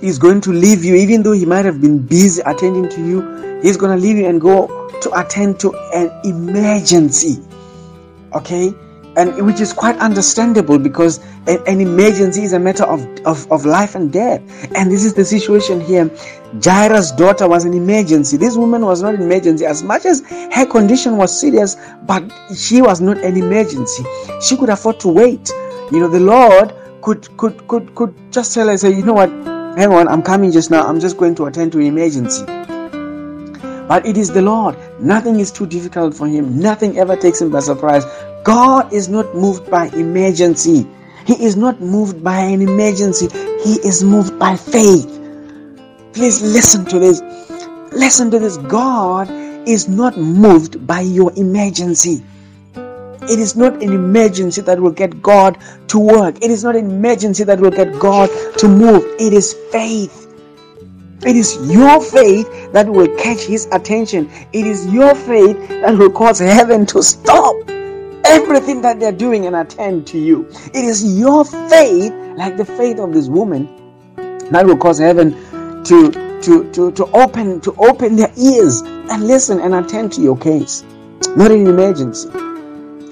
is 0.02 0.18
going 0.18 0.42
to 0.42 0.52
leave 0.52 0.84
you, 0.84 0.96
even 0.96 1.22
though 1.22 1.34
he 1.34 1.46
might 1.46 1.66
have 1.66 1.80
been 1.82 2.00
busy 2.00 2.42
attending 2.48 2.90
to 2.90 3.06
you, 3.06 3.62
he's 3.62 3.78
going 3.78 3.96
to 3.96 4.02
leave 4.04 4.18
you 4.18 4.26
and 4.28 4.42
go 4.42 4.66
to 5.02 5.20
attend 5.20 5.60
to 5.60 5.72
an 5.94 6.10
emergency. 6.24 7.38
Okay? 8.34 8.74
And 9.20 9.46
which 9.46 9.60
is 9.60 9.74
quite 9.74 9.98
understandable 9.98 10.80
because 10.80 11.20
an, 11.46 11.82
emergency 11.82 12.44
is 12.44 12.54
a 12.54 12.60
matter 12.60 12.86
of, 12.86 13.06
of, 13.26 13.52
of 13.52 13.66
life 13.66 13.94
and 13.96 14.14
death. 14.14 14.42
And 14.74 14.90
this 14.90 15.04
is 15.04 15.14
the 15.14 15.26
situation 15.26 15.82
here. 15.82 16.10
Jairus' 16.64 17.12
daughter 17.12 17.46
was 17.48 17.66
an 17.66 17.74
emergency. 17.74 18.38
This 18.38 18.56
woman 18.56 18.86
was 18.86 19.02
not 19.02 19.16
an 19.16 19.22
emergency 19.22 19.66
as 19.66 19.84
much 19.84 20.06
as 20.06 20.22
her 20.54 20.66
condition 20.66 21.18
was 21.18 21.38
serious, 21.38 21.76
but 22.04 22.24
she 22.56 22.82
was 22.82 23.02
not 23.02 23.18
an 23.18 23.36
emergency. 23.36 24.06
She 24.42 24.56
could 24.56 24.70
afford 24.70 25.02
to 25.02 25.10
wait. 25.10 25.52
You 25.92 26.00
know, 26.00 26.08
the 26.08 26.22
Lord 26.22 26.74
could 27.02 27.36
could 27.38 27.68
could 27.68 27.94
could 27.96 28.16
just 28.32 28.54
tell 28.54 28.68
her, 28.68 28.78
say, 28.78 28.92
you 28.92 29.04
know 29.04 29.14
what, 29.14 29.30
hang 29.78 29.92
on, 29.92 30.08
I'm 30.08 30.22
coming 30.22 30.52
just 30.52 30.72
now. 30.72 30.88
I'm 30.88 31.00
just 31.00 31.18
going 31.18 31.36
to 31.36 31.46
attend 31.46 31.74
to 31.74 31.80
an 31.80 31.88
emergency. 31.88 32.46
But 33.90 34.06
it 34.06 34.18
is 34.18 34.30
the 34.30 34.44
Lord. 34.44 34.78
Nothing 35.02 35.40
is 35.40 35.52
too 35.52 35.66
difficult 35.66 36.14
for 36.14 36.28
him. 36.28 36.60
Nothing 36.60 37.00
ever 37.00 37.16
takes 37.16 37.42
him 37.42 37.50
by 37.50 37.60
surprise. 37.60 38.06
God 38.44 38.94
is 38.94 39.10
not 39.10 39.36
moved 39.36 39.70
by 39.70 39.88
emergency. 39.88 40.88
He 41.26 41.44
is 41.44 41.56
not 41.56 41.82
moved 41.82 42.24
by 42.24 42.40
an 42.40 42.62
emergency. 42.62 43.28
He 43.64 43.74
is 43.88 44.04
moved 44.04 44.40
by 44.40 44.56
faith. 44.56 45.08
Please 46.14 46.42
listen 46.42 46.86
to 46.86 47.00
this. 47.00 47.22
Listen 47.92 48.32
to 48.32 48.40
this. 48.40 48.58
God 48.58 49.30
is 49.68 49.88
not 49.88 50.18
moved 50.18 50.88
by 50.88 51.02
your 51.02 51.32
emergency. 51.36 52.24
It 53.24 53.38
is 53.38 53.56
not 53.56 53.84
an 53.84 53.94
emergency 53.94 54.62
that 54.62 54.80
will 54.80 54.92
get 54.92 55.22
God 55.22 55.58
to 55.90 56.00
work. 56.00 56.42
It 56.42 56.50
is 56.50 56.64
not 56.64 56.76
an 56.76 56.90
emergency 56.90 57.44
that 57.44 57.60
will 57.60 57.72
get 57.72 58.00
God 58.00 58.30
to 58.58 58.68
move. 58.68 59.04
It 59.20 59.34
is 59.34 59.54
faith. 59.72 60.28
It 61.26 61.36
is 61.36 61.58
your 61.70 62.02
faith 62.02 62.72
that 62.72 62.88
will 62.88 63.14
catch 63.18 63.42
his 63.42 63.68
attention. 63.74 64.32
It 64.54 64.66
is 64.66 64.88
your 64.88 65.14
faith 65.14 65.58
that 65.68 65.98
will 65.98 66.10
cause 66.10 66.40
heaven 66.40 66.86
to 66.88 67.04
stop 67.04 67.56
everything 68.30 68.82
that 68.82 69.00
they're 69.00 69.12
doing 69.12 69.46
and 69.46 69.56
attend 69.56 70.08
to 70.08 70.18
you. 70.20 70.48
It 70.74 70.84
is 70.86 71.18
your 71.20 71.44
faith, 71.46 72.14
like 72.36 72.58
the 72.58 72.66
faith 72.66 73.00
of 73.00 73.14
this 73.14 73.28
woman, 73.28 73.68
that 74.52 74.66
will 74.66 74.78
cause 74.78 75.00
heaven 75.00 75.32
to 75.86 76.12
to 76.42 76.72
to 76.72 76.92
to 76.92 77.06
open 77.08 77.60
to 77.62 77.74
open 77.78 78.16
their 78.16 78.32
ears 78.38 78.82
and 78.82 79.28
listen 79.28 79.60
and 79.60 79.74
attend 79.76 80.14
to 80.14 80.22
your 80.22 80.38
case. 80.38 80.84
Not 81.36 81.52
in 81.52 81.68
emergency. 81.68 82.30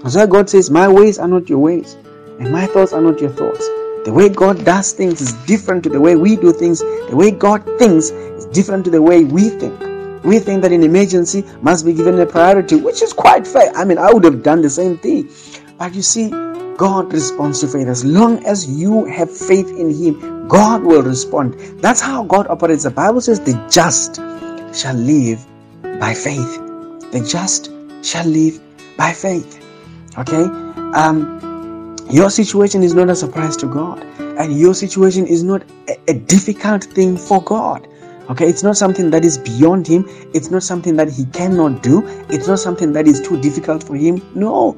That's 0.03 0.15
why 0.15 0.25
God 0.27 0.49
says, 0.49 0.69
My 0.69 0.87
ways 0.87 1.19
are 1.19 1.27
not 1.27 1.49
your 1.49 1.59
ways, 1.59 1.95
and 2.39 2.51
my 2.51 2.65
thoughts 2.67 2.93
are 2.93 3.01
not 3.01 3.19
your 3.19 3.31
thoughts. 3.31 3.67
The 4.05 4.13
way 4.13 4.29
God 4.29 4.63
does 4.63 4.93
things 4.93 5.19
is 5.19 5.33
different 5.45 5.83
to 5.83 5.89
the 5.89 5.99
way 5.99 6.15
we 6.15 6.35
do 6.37 6.53
things. 6.53 6.79
The 6.79 7.15
way 7.15 7.31
God 7.31 7.65
thinks 7.77 8.09
is 8.11 8.45
different 8.45 8.85
to 8.85 8.91
the 8.91 9.01
way 9.01 9.25
we 9.25 9.49
think. 9.49 9.86
We 10.27 10.39
think 10.39 10.61
that 10.63 10.73
an 10.73 10.83
emergency 10.83 11.45
must 11.61 11.85
be 11.85 11.93
given 11.93 12.19
a 12.19 12.25
priority, 12.25 12.75
which 12.75 13.01
is 13.01 13.13
quite 13.13 13.47
fair. 13.47 13.71
I 13.73 13.85
mean, 13.85 13.97
I 13.97 14.11
would 14.11 14.25
have 14.25 14.43
done 14.43 14.61
the 14.61 14.69
same 14.69 14.97
thing. 14.97 15.29
But 15.77 15.95
you 15.95 16.01
see, 16.01 16.29
God 16.75 17.13
responds 17.13 17.61
to 17.61 17.67
faith. 17.69 17.87
As 17.87 18.03
long 18.03 18.45
as 18.45 18.69
you 18.69 19.05
have 19.05 19.35
faith 19.35 19.69
in 19.69 19.89
Him, 19.89 20.49
God 20.49 20.83
will 20.83 21.01
respond. 21.01 21.53
That's 21.81 22.01
how 22.01 22.25
God 22.25 22.47
operates. 22.47 22.83
The 22.83 22.91
Bible 22.91 23.21
says, 23.21 23.39
The 23.39 23.53
just 23.71 24.17
shall 24.77 24.95
live 24.95 25.45
by 25.81 26.13
faith. 26.13 26.59
The 27.13 27.25
just 27.25 27.71
shall 28.05 28.25
live 28.25 28.59
by 28.97 29.13
faith. 29.13 29.63
Okay? 30.17 30.43
Um, 30.93 31.95
your 32.09 32.29
situation 32.29 32.83
is 32.83 32.93
not 32.93 33.09
a 33.09 33.15
surprise 33.15 33.55
to 33.57 33.65
God, 33.65 34.03
and 34.19 34.59
your 34.59 34.73
situation 34.73 35.25
is 35.25 35.41
not 35.41 35.63
a, 35.87 35.97
a 36.09 36.13
difficult 36.13 36.83
thing 36.83 37.15
for 37.15 37.41
God. 37.41 37.87
Okay, 38.29 38.49
it's 38.49 38.63
not 38.63 38.75
something 38.75 39.09
that 39.11 39.23
is 39.23 39.37
beyond 39.37 39.87
him. 39.87 40.05
It's 40.33 40.51
not 40.51 40.63
something 40.63 40.97
that 40.97 41.09
he 41.09 41.25
cannot 41.27 41.81
do. 41.81 42.03
It's 42.29 42.47
not 42.47 42.59
something 42.59 42.91
that 42.93 43.07
is 43.07 43.21
too 43.21 43.39
difficult 43.41 43.83
for 43.83 43.95
him. 43.95 44.21
No. 44.35 44.75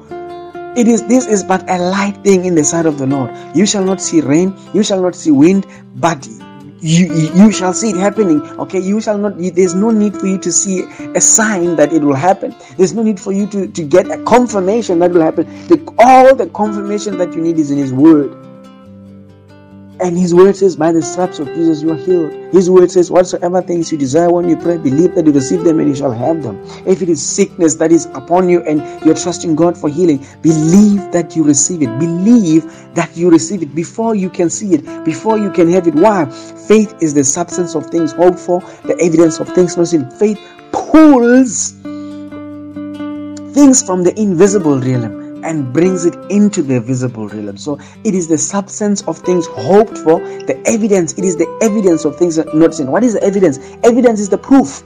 It 0.76 0.86
is 0.86 1.04
this 1.08 1.26
is 1.26 1.42
but 1.42 1.68
a 1.68 1.78
light 1.78 2.22
thing 2.22 2.44
in 2.44 2.54
the 2.54 2.62
sight 2.62 2.86
of 2.86 2.98
the 2.98 3.06
Lord. 3.06 3.30
You 3.56 3.66
shall 3.66 3.84
not 3.84 4.00
see 4.00 4.20
rain, 4.20 4.56
you 4.72 4.84
shall 4.84 5.02
not 5.02 5.16
see 5.16 5.32
wind, 5.32 5.66
but 5.96 6.28
you 6.80 7.12
you 7.34 7.52
shall 7.52 7.74
see 7.74 7.90
it 7.90 7.96
happening 7.96 8.40
okay 8.58 8.78
you 8.78 9.00
shall 9.02 9.18
not 9.18 9.36
there's 9.36 9.74
no 9.74 9.90
need 9.90 10.16
for 10.16 10.26
you 10.26 10.38
to 10.38 10.50
see 10.50 10.84
a 11.14 11.20
sign 11.20 11.76
that 11.76 11.92
it 11.92 12.00
will 12.02 12.14
happen 12.14 12.54
there's 12.78 12.94
no 12.94 13.02
need 13.02 13.20
for 13.20 13.32
you 13.32 13.46
to 13.46 13.66
to 13.68 13.82
get 13.82 14.10
a 14.10 14.16
confirmation 14.24 14.98
that 14.98 15.10
will 15.10 15.20
happen 15.20 15.44
the, 15.68 15.94
all 15.98 16.34
the 16.34 16.46
confirmation 16.48 17.18
that 17.18 17.34
you 17.34 17.42
need 17.42 17.58
is 17.58 17.70
in 17.70 17.76
his 17.76 17.92
word 17.92 18.34
And 20.02 20.16
his 20.16 20.34
word 20.34 20.56
says, 20.56 20.76
By 20.76 20.92
the 20.92 21.02
stripes 21.02 21.38
of 21.40 21.48
Jesus 21.48 21.82
you 21.82 21.92
are 21.92 21.96
healed. 21.96 22.32
His 22.54 22.70
word 22.70 22.90
says, 22.90 23.10
Whatsoever 23.10 23.60
things 23.60 23.92
you 23.92 23.98
desire 23.98 24.30
when 24.30 24.48
you 24.48 24.56
pray, 24.56 24.78
believe 24.78 25.14
that 25.14 25.26
you 25.26 25.32
receive 25.32 25.62
them 25.62 25.78
and 25.78 25.88
you 25.88 25.94
shall 25.94 26.12
have 26.12 26.42
them. 26.42 26.58
If 26.86 27.02
it 27.02 27.10
is 27.10 27.22
sickness 27.22 27.74
that 27.76 27.92
is 27.92 28.06
upon 28.14 28.48
you 28.48 28.62
and 28.62 28.80
you're 29.04 29.14
trusting 29.14 29.56
God 29.56 29.76
for 29.76 29.90
healing, 29.90 30.24
believe 30.40 31.12
that 31.12 31.36
you 31.36 31.44
receive 31.44 31.82
it. 31.82 31.98
Believe 31.98 32.64
that 32.94 33.14
you 33.14 33.30
receive 33.30 33.62
it 33.62 33.74
before 33.74 34.14
you 34.14 34.30
can 34.30 34.48
see 34.48 34.74
it, 34.74 35.04
before 35.04 35.38
you 35.38 35.50
can 35.50 35.70
have 35.70 35.86
it. 35.86 35.94
Why? 35.94 36.24
Faith 36.30 36.94
is 37.02 37.12
the 37.12 37.24
substance 37.24 37.74
of 37.74 37.86
things 37.86 38.12
hoped 38.12 38.38
for, 38.38 38.60
the 38.84 38.98
evidence 39.02 39.38
of 39.38 39.48
things 39.48 39.76
not 39.76 39.88
seen. 39.88 40.10
Faith 40.12 40.40
pulls 40.72 41.72
things 43.52 43.82
from 43.82 44.02
the 44.02 44.14
invisible 44.16 44.80
realm 44.80 45.19
and 45.44 45.72
brings 45.72 46.06
it 46.06 46.14
into 46.30 46.62
the 46.62 46.80
visible 46.80 47.28
realm. 47.28 47.56
So 47.56 47.78
it 48.04 48.14
is 48.14 48.28
the 48.28 48.38
substance 48.38 49.02
of 49.02 49.18
things 49.18 49.46
hoped 49.46 49.98
for, 49.98 50.20
the 50.20 50.60
evidence. 50.66 51.14
It 51.14 51.24
is 51.24 51.36
the 51.36 51.48
evidence 51.62 52.04
of 52.04 52.16
things 52.16 52.38
not 52.54 52.74
seen. 52.74 52.90
What 52.90 53.04
is 53.04 53.14
the 53.14 53.22
evidence? 53.22 53.58
Evidence 53.84 54.20
is 54.20 54.28
the 54.28 54.38
proof. 54.38 54.82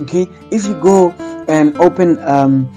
Okay, 0.00 0.26
if 0.50 0.66
you 0.66 0.74
go 0.80 1.10
and 1.48 1.76
open 1.78 2.18
um, 2.24 2.68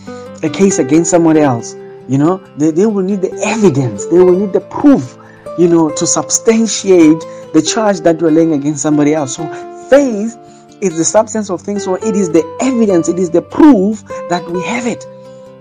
a 0.43 0.49
case 0.49 0.77
against 0.77 1.09
someone 1.09 1.37
else, 1.37 1.73
you 2.07 2.17
know, 2.17 2.37
they, 2.57 2.71
they 2.71 2.85
will 2.85 3.03
need 3.03 3.21
the 3.21 3.33
evidence, 3.43 4.05
they 4.05 4.19
will 4.19 4.37
need 4.37 4.53
the 4.53 4.61
proof, 4.61 5.17
you 5.57 5.67
know, 5.67 5.89
to 5.95 6.05
substantiate 6.05 7.19
the 7.53 7.61
charge 7.61 8.01
that 8.01 8.21
you're 8.21 8.31
laying 8.31 8.53
against 8.53 8.81
somebody 8.81 9.13
else. 9.13 9.35
So 9.35 9.47
faith 9.89 10.37
is 10.81 10.95
the 10.95 11.03
substance 11.03 11.49
of 11.49 11.61
things, 11.61 11.83
so 11.83 11.95
it 11.95 12.15
is 12.15 12.29
the 12.29 12.43
evidence, 12.61 13.09
it 13.09 13.17
is 13.17 13.31
the 13.31 13.41
proof 13.41 14.03
that 14.29 14.47
we 14.49 14.63
have 14.63 14.85
it. 14.85 15.05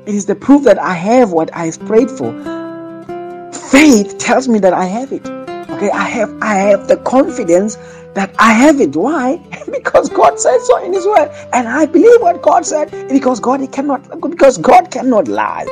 It 0.07 0.15
is 0.15 0.27
the 0.27 0.37
proof 0.37 0.63
that 0.63 0.79
I 0.79 0.93
have 0.93 1.33
what 1.33 1.51
I've 1.53 1.81
prayed 1.81 2.09
for. 2.09 2.31
Faith 3.53 4.19
tells 4.19 4.47
me 4.47 4.61
that 4.61 4.73
I 4.73 4.85
have 4.85 5.13
it. 5.13 5.27
Okay, 5.71 5.91
I 5.91 6.05
have 6.05 6.33
I 6.41 6.55
have 6.55 6.87
the 6.87 6.99
confidence 6.99 7.75
that 8.15 8.33
I 8.39 8.53
have 8.53 8.81
it. 8.81 8.95
Why? 8.95 9.39
because 9.73 10.09
God 10.09 10.39
said 10.39 10.61
so 10.61 10.85
in 10.85 10.93
His 10.93 11.05
Word, 11.05 11.29
and 11.53 11.67
I 11.67 11.87
believe 11.87 12.21
what 12.21 12.41
God 12.41 12.65
said 12.65 12.93
because 13.09 13.41
God 13.41 13.61
cannot 13.73 14.21
because 14.31 14.59
God 14.59 14.93
cannot 14.93 15.27
lie. 15.27 15.65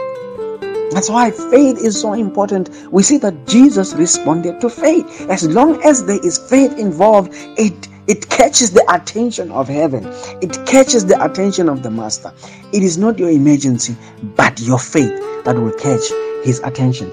That's 0.91 1.09
why 1.09 1.31
faith 1.31 1.79
is 1.79 2.00
so 2.00 2.14
important. 2.14 2.71
We 2.91 3.05
see 3.05 3.19
that 3.19 3.47
Jesus 3.47 3.95
responded 3.95 4.61
to 4.62 4.69
faith. 4.69 5.31
As 5.31 5.49
long 5.49 5.81
as 5.85 6.05
there 6.07 6.25
is 6.26 6.38
faith 6.38 6.76
involved, 6.76 7.31
it 7.57 7.88
it 8.06 8.28
catches 8.28 8.70
the 8.70 8.84
attention 8.92 9.50
of 9.50 9.66
heaven. 9.68 10.06
It 10.42 10.66
catches 10.66 11.06
the 11.06 11.23
attention 11.25 11.68
of 11.68 11.82
the 11.82 11.90
master. 11.90 12.32
It 12.73 12.82
is 12.82 12.99
not 12.99 13.18
your 13.18 13.30
emergency, 13.30 13.96
but 14.37 14.61
your 14.61 14.78
faith 14.78 15.44
that 15.44 15.56
will 15.56 15.73
catch 15.73 16.02
his 16.44 16.61
attention. 16.61 17.11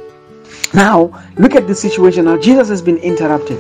Now, 0.74 1.24
look 1.38 1.56
at 1.56 1.68
the 1.68 1.76
situation. 1.76 2.26
Now, 2.26 2.38
Jesus 2.38 2.68
has 2.70 2.82
been 2.82 2.98
interrupted. 2.98 3.58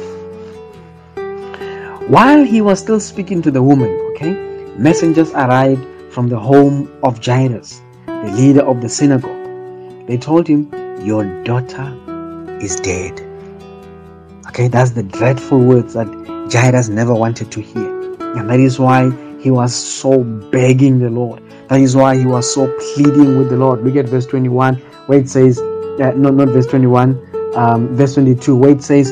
While 2.10 2.44
he 2.44 2.62
was 2.62 2.80
still 2.80 3.00
speaking 3.00 3.42
to 3.44 3.52
the 3.52 3.64
woman, 3.64 3.90
okay, 4.12 4.34
messengers 4.78 5.32
arrived 5.32 5.86
from 6.12 6.28
the 6.28 6.40
home 6.40 6.92
of 7.04 7.24
Jairus, 7.24 7.82
the 8.08 8.34
leader 8.36 8.62
of 8.62 8.82
the 8.82 8.90
synagogue. 8.90 10.08
They 10.08 10.18
told 10.18 10.48
him, 10.48 10.70
Your 11.06 11.24
daughter 11.44 11.98
is 12.60 12.76
dead. 12.82 13.22
Okay, 14.48 14.68
that's 14.68 14.92
the 14.92 15.04
dreadful 15.04 15.60
words 15.60 15.94
that 15.94 16.08
Jairus 16.52 16.90
never 16.90 17.14
wanted 17.14 17.52
to 17.52 17.62
hear. 17.62 18.14
And 18.36 18.50
that 18.50 18.60
is 18.60 18.78
why 18.78 19.12
he 19.40 19.50
was 19.52 19.74
so 19.74 20.24
begging 20.24 21.00
the 21.00 21.10
Lord. 21.10 21.42
That 21.70 21.80
is 21.80 21.96
why 21.96 22.18
he 22.18 22.26
was 22.26 22.54
so 22.54 22.68
pleading 22.94 23.38
with 23.38 23.50
the 23.50 23.58
Lord. 23.58 23.84
Look 23.84 23.96
at 23.96 24.08
verse 24.08 24.26
21 24.26 24.76
where 25.08 25.20
it 25.20 25.30
says, 25.30 25.60
uh, 25.60 26.12
no, 26.16 26.30
not 26.30 26.50
verse 26.50 26.68
21, 26.68 27.56
um, 27.56 27.96
verse 27.96 28.16
22, 28.16 28.56
where 28.56 28.72
it 28.72 28.84
says, 28.84 29.12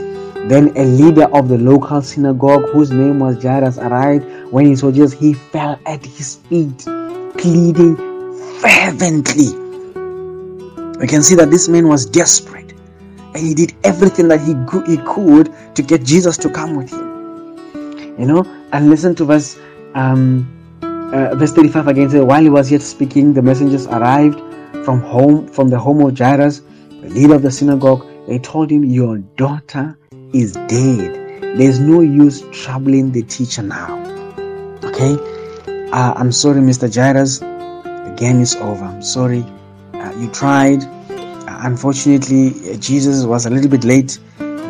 Then 0.50 0.76
a 0.78 0.84
leader 0.84 1.26
of 1.36 1.50
the 1.50 1.58
local 1.58 2.02
synagogue, 2.02 2.70
whose 2.70 2.92
name 2.92 3.20
was 3.20 3.42
Jairus, 3.42 3.78
arrived. 3.78 4.26
When 4.52 4.66
he 4.66 4.76
saw 4.76 4.92
Jesus, 4.92 5.14
he 5.14 5.34
fell 5.34 5.80
at 5.86 6.06
his 6.06 6.36
feet, 6.36 6.80
pleading 7.38 7.96
fervently. 8.60 9.54
We 11.00 11.08
can 11.08 11.24
see 11.24 11.36
that 11.36 11.50
this 11.50 11.70
man 11.70 11.88
was 11.88 12.06
desperate 12.06 12.74
and 13.34 13.38
he 13.38 13.54
did 13.54 13.74
everything 13.84 14.28
that 14.28 14.42
he, 14.42 14.54
he 14.92 14.98
could 15.06 15.54
to 15.76 15.82
get 15.82 16.04
Jesus 16.04 16.38
to 16.38 16.50
come 16.50 16.76
with 16.76 16.92
him 16.92 17.09
you 18.20 18.26
know 18.26 18.44
and 18.74 18.90
listen 18.90 19.16
to 19.16 19.26
verse 19.26 19.58
um, 19.96 20.46
uh, 20.84 21.36
verse 21.36 21.54
35 21.54 21.88
again 21.88 22.10
says 22.10 22.22
while 22.24 22.42
he 22.42 22.50
was 22.50 22.72
yet 22.72 22.82
speaking 22.82 23.34
the 23.34 23.42
messengers 23.42 23.88
arrived 23.88 24.40
from 24.86 25.02
home 25.02 25.48
from 25.48 25.70
the 25.70 25.80
home 25.80 26.02
of 26.06 26.18
jairus 26.18 26.62
the 27.02 27.10
leader 27.10 27.36
of 27.36 27.42
the 27.42 27.52
synagogue. 27.52 28.06
They 28.28 28.40
told 28.40 28.70
him 28.70 28.84
your 28.84 29.20
daughter 29.38 29.98
is 30.34 30.52
dead. 30.68 31.58
There's 31.58 31.80
no 31.80 32.02
use 32.02 32.44
troubling 32.52 33.14
the 33.14 33.24
teacher 33.24 33.64
now 33.64 34.10
okay? 35.00 35.16
Uh, 35.92 36.14
i'm 36.18 36.32
sorry 36.32 36.62
mr 36.62 36.94
jairus. 36.94 37.42
Again 38.14 38.42
is 38.42 38.56
over. 38.58 38.84
I'm 38.84 39.02
sorry. 39.02 39.46
Uh, 39.94 40.14
you 40.20 40.30
tried. 40.32 40.84
Uh, 40.84 41.60
unfortunately 41.64 42.78
jesus 42.78 43.26
was 43.26 43.46
a 43.46 43.50
little 43.50 43.70
bit 43.70 43.84
late. 43.84 44.20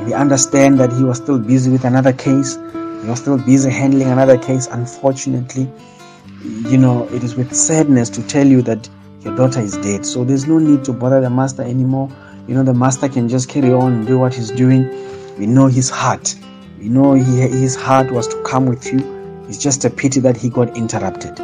We 0.05 0.13
understand 0.13 0.79
that 0.79 0.93
he 0.93 1.03
was 1.03 1.17
still 1.17 1.39
busy 1.39 1.71
with 1.71 1.83
another 1.83 2.13
case 2.13 2.57
you're 3.09 3.15
still 3.15 3.39
busy 3.39 3.71
handling 3.71 4.07
another 4.07 4.37
case. 4.37 4.67
Unfortunately, 4.67 5.67
you 6.69 6.77
know, 6.77 7.07
it 7.11 7.23
is 7.23 7.33
with 7.33 7.55
sadness 7.55 8.07
to 8.11 8.21
tell 8.27 8.45
you 8.45 8.61
that 8.61 8.87
your 9.21 9.35
daughter 9.35 9.59
is 9.61 9.75
dead. 9.77 10.05
So 10.05 10.23
there's 10.23 10.45
no 10.45 10.59
need 10.59 10.85
to 10.85 10.93
bother 10.93 11.19
the 11.19 11.29
master 11.31 11.63
anymore. 11.63 12.11
You 12.47 12.53
know, 12.53 12.61
the 12.61 12.75
master 12.75 13.09
can 13.09 13.27
just 13.27 13.49
carry 13.49 13.73
on 13.73 13.93
and 13.93 14.05
do 14.05 14.19
what 14.19 14.35
he's 14.35 14.51
doing. 14.51 14.87
We 15.39 15.47
know 15.47 15.65
his 15.65 15.89
heart. 15.89 16.35
We 16.77 16.87
know 16.87 17.13
he, 17.15 17.23
his 17.23 17.75
heart 17.75 18.11
was 18.11 18.27
to 18.27 18.43
come 18.43 18.67
with 18.67 18.93
you. 18.93 18.99
It's 19.47 19.57
just 19.57 19.85
a 19.85 19.89
pity 19.89 20.19
that 20.19 20.37
he 20.37 20.47
got 20.47 20.77
interrupted. 20.77 21.39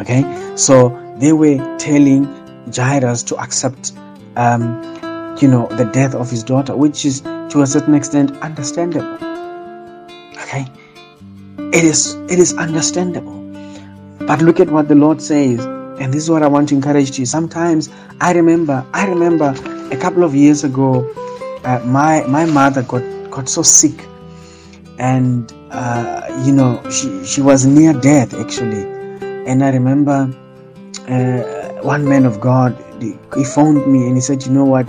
Okay, 0.00 0.54
so 0.54 0.90
they 1.18 1.32
were 1.32 1.58
telling 1.78 2.26
Jairus 2.72 3.24
to 3.24 3.36
accept, 3.38 3.92
um, 4.36 5.36
you 5.40 5.48
know, 5.48 5.66
the 5.66 5.90
death 5.92 6.14
of 6.14 6.30
his 6.30 6.44
daughter, 6.44 6.76
which 6.76 7.04
is 7.04 7.22
to 7.22 7.62
a 7.62 7.66
certain 7.66 7.94
extent 7.94 8.30
understandable. 8.40 9.31
Okay? 10.52 10.66
It 11.72 11.84
is 11.84 12.14
it 12.28 12.38
is 12.38 12.54
understandable. 12.54 13.40
But 14.26 14.42
look 14.42 14.60
at 14.60 14.70
what 14.70 14.88
the 14.88 14.94
Lord 14.94 15.22
says. 15.22 15.64
And 15.98 16.12
this 16.12 16.24
is 16.24 16.30
what 16.30 16.42
I 16.42 16.46
want 16.46 16.68
to 16.70 16.74
encourage 16.74 17.18
you. 17.18 17.26
Sometimes 17.26 17.88
I 18.20 18.32
remember, 18.32 18.84
I 18.92 19.06
remember 19.06 19.54
a 19.90 19.96
couple 19.96 20.24
of 20.24 20.34
years 20.34 20.64
ago, 20.64 21.08
uh, 21.64 21.80
my 21.86 22.24
my 22.26 22.44
mother 22.44 22.82
got 22.82 23.02
got 23.30 23.48
so 23.48 23.62
sick, 23.62 24.04
and 24.98 25.50
uh, 25.70 26.42
you 26.44 26.52
know 26.52 26.82
she 26.90 27.24
she 27.24 27.40
was 27.40 27.64
near 27.64 27.94
death 27.94 28.34
actually. 28.34 28.84
And 29.46 29.64
I 29.64 29.70
remember 29.70 30.28
uh, 31.08 31.42
one 31.82 32.04
man 32.06 32.26
of 32.26 32.40
God, 32.40 32.76
he 33.00 33.44
phoned 33.44 33.86
me 33.90 34.06
and 34.06 34.16
he 34.16 34.20
said, 34.20 34.44
you 34.44 34.52
know 34.52 34.64
what? 34.64 34.86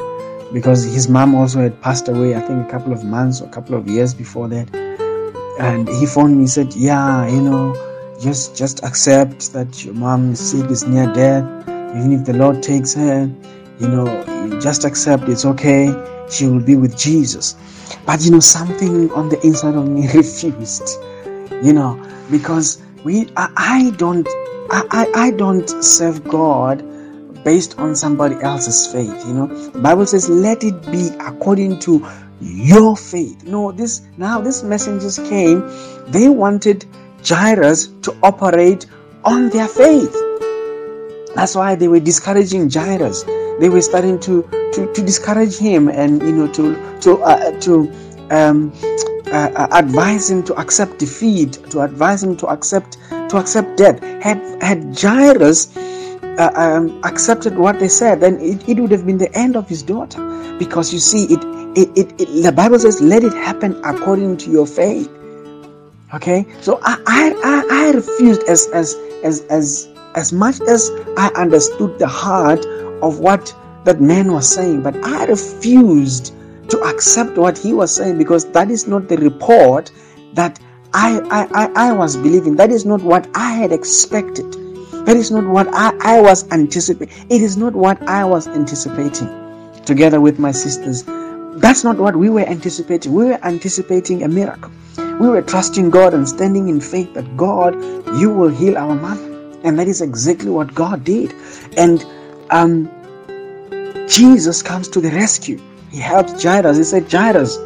Because 0.54 0.84
his 0.84 1.08
mom 1.10 1.34
also 1.34 1.60
had 1.62 1.82
passed 1.82 2.08
away, 2.08 2.36
I 2.36 2.42
think 2.42 2.68
a 2.68 2.70
couple 2.70 2.94
of 2.94 3.04
months 3.04 3.42
or 3.42 3.48
a 3.48 3.50
couple 3.50 3.76
of 3.76 3.88
years 3.88 4.14
before 4.14 4.48
that 4.50 4.83
and 5.60 5.88
he 5.90 6.06
phoned 6.06 6.40
me 6.40 6.48
said 6.48 6.74
yeah 6.74 7.28
you 7.28 7.42
know 7.42 7.74
just 8.20 8.56
just 8.56 8.84
accept 8.84 9.54
that 9.54 9.84
your 9.84 9.94
mom 9.94 10.32
is 10.32 10.40
sick 10.40 10.70
is 10.72 10.86
near 10.88 11.12
death. 11.14 11.44
Even 11.96 12.14
if 12.14 12.26
the 12.26 12.34
lord 12.34 12.64
takes 12.64 12.94
her 12.94 13.30
you 13.80 13.88
know 13.88 14.60
just 14.62 14.86
accept 14.86 15.24
it's 15.30 15.46
okay. 15.46 15.94
She 16.30 16.48
will 16.48 16.62
be 16.62 16.76
with 16.76 16.98
jesus. 16.98 17.56
But 18.06 18.24
you 18.24 18.32
know 18.32 18.40
something 18.40 19.12
on 19.12 19.30
the 19.30 19.40
inside 19.46 19.76
of 19.76 19.88
me 19.88 20.08
refused 20.14 20.98
you 21.62 21.74
know 21.74 22.02
because 22.32 22.82
we 23.04 23.30
i, 23.38 23.52
I 23.56 23.90
don't 23.98 24.28
I, 24.72 25.08
I 25.14 25.32
don't 25.32 25.68
serve 25.84 26.24
god 26.24 26.84
based 27.44 27.78
on 27.78 27.96
somebody 27.96 28.36
else's 28.42 28.88
faith 28.92 29.28
you 29.28 29.34
know. 29.34 29.72
Bible 29.82 30.06
says 30.06 30.30
let 30.30 30.64
it 30.64 30.82
be 30.92 31.10
according 31.20 31.80
to 31.80 32.00
your 32.44 32.96
faith. 32.98 33.44
No, 33.46 33.72
this 33.72 34.02
now 34.18 34.42
these 34.42 34.64
messengers 34.64 35.18
came, 35.18 35.62
they 36.08 36.30
wanted 36.30 36.86
Jairus 37.26 37.88
to 38.04 38.16
operate 38.24 38.86
on 39.24 39.50
their 39.50 39.68
faith. 39.68 40.14
That's 41.36 41.56
why 41.56 41.76
they 41.76 41.88
were 41.88 42.00
discouraging 42.00 42.70
Jairus. 42.70 43.24
They 43.60 43.70
were 43.70 43.82
starting 43.82 44.20
to 44.22 44.44
to, 44.74 44.92
to 44.94 45.02
discourage 45.02 45.58
him 45.58 45.88
and 45.88 46.22
you 46.22 46.32
know 46.32 46.48
to 46.54 47.00
to 47.02 47.22
uh, 47.24 47.60
to 47.62 47.92
um, 48.30 48.74
uh, 49.28 49.52
uh 49.56 49.68
advise 49.72 50.30
him 50.30 50.44
to 50.44 50.56
accept 50.56 51.00
defeat, 51.00 51.54
to 51.72 51.82
advise 51.82 52.24
him 52.24 52.36
to 52.38 52.48
accept 52.48 52.98
to 53.30 53.38
accept 53.38 53.78
death. 53.78 54.02
Had 54.22 54.40
had 54.62 55.00
Jairus 55.00 55.76
uh, 56.38 56.52
um, 56.56 57.00
accepted 57.04 57.58
what 57.58 57.80
they 57.80 57.88
said, 57.88 58.22
then 58.22 58.40
it, 58.40 58.68
it 58.68 58.80
would 58.80 58.92
have 58.92 59.06
been 59.06 59.18
the 59.18 59.34
end 59.38 59.56
of 59.56 59.68
his 59.70 59.84
daughter. 59.84 60.22
Because 60.58 60.94
you 60.94 61.00
see, 61.00 61.26
it 61.26 61.42
it, 61.76 61.90
it, 61.98 62.22
it, 62.22 62.44
the 62.44 62.52
Bible 62.52 62.80
says, 62.80 63.02
let 63.02 63.24
it 63.24 63.34
happen 63.34 63.80
according 63.84 64.38
to 64.38 64.52
your 64.52 64.68
faith. 64.68 65.10
Okay, 66.14 66.46
so 66.62 66.80
I, 66.84 66.98
I, 67.08 67.68
I, 67.72 67.92
refused 67.92 68.44
as, 68.44 68.68
as, 68.68 68.96
as, 69.24 69.42
as, 69.50 69.90
as 70.14 70.32
much 70.32 70.62
as 70.62 70.92
I 71.18 71.32
understood 71.36 71.98
the 71.98 72.08
heart 72.08 72.64
of 73.02 73.20
what 73.20 73.56
that 73.86 74.00
man 74.00 74.32
was 74.32 74.48
saying, 74.48 74.84
but 74.84 74.96
I 75.04 75.26
refused 75.26 76.36
to 76.70 76.80
accept 76.82 77.38
what 77.38 77.58
he 77.58 77.74
was 77.74 77.94
saying 77.94 78.20
because 78.20 78.46
that 78.52 78.70
is 78.70 78.88
not 78.88 79.08
the 79.08 79.18
report 79.18 79.92
that 80.34 80.60
I, 80.94 81.20
I, 81.32 81.66
I, 81.66 81.90
I 81.90 81.94
was 81.94 82.16
believing. 82.16 82.56
That 82.58 82.72
is 82.72 82.86
not 82.86 83.02
what 83.02 83.28
I 83.34 83.54
had 83.54 83.72
expected. 83.72 84.54
That 85.06 85.18
is 85.18 85.32
not 85.32 85.46
what 85.46 85.68
I, 85.74 85.98
I 86.00 86.22
was 86.22 86.50
anticipating. 86.52 87.26
It 87.30 87.42
is 87.42 87.58
not 87.58 87.74
what 87.74 88.02
I 88.04 88.24
was 88.24 88.48
anticipating 88.48 89.28
together 89.84 90.22
with 90.22 90.38
my 90.38 90.52
sisters. 90.52 91.04
That's 91.58 91.84
not 91.84 91.98
what 91.98 92.16
we 92.16 92.30
were 92.30 92.42
anticipating. 92.42 93.14
We 93.14 93.26
were 93.26 93.40
anticipating 93.44 94.24
a 94.24 94.28
miracle. 94.28 94.72
We 94.98 95.30
were 95.30 95.42
trusting 95.42 95.90
God 95.90 96.14
and 96.14 96.28
standing 96.28 96.70
in 96.70 96.82
faith 96.82 97.14
that 97.14 97.38
God, 97.38 97.76
you 98.20 98.30
will 98.30 98.50
heal 98.50 98.78
our 98.78 98.96
mother. 98.96 99.30
And 99.64 99.80
that 99.80 99.88
is 99.88 100.02
exactly 100.02 100.50
what 100.50 100.74
God 100.74 101.04
did. 101.04 101.34
And 101.78 102.06
um, 102.50 102.90
Jesus 104.08 104.62
comes 104.62 104.88
to 104.90 105.00
the 105.00 105.10
rescue. 105.12 105.60
He 105.92 106.00
helps 106.00 106.44
Jairus. 106.44 106.78
He 106.78 106.84
said, 106.84 107.12
Jairus. 107.12 107.58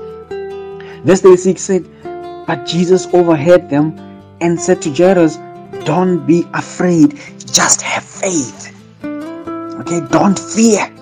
Verse 1.04 1.22
36 1.22 1.62
said, 1.62 2.46
But 2.46 2.66
Jesus 2.66 3.08
overheard 3.14 3.70
them 3.70 3.98
and 4.42 4.60
said 4.60 4.82
to 4.84 4.94
Jairus, 4.94 5.38
Don't 5.86 6.26
be 6.28 6.46
afraid, 6.54 7.20
just 7.52 7.82
have 7.82 8.04
faith. 8.04 8.74
Okay, 9.04 10.02
don't 10.12 10.38
fear. 10.38 10.94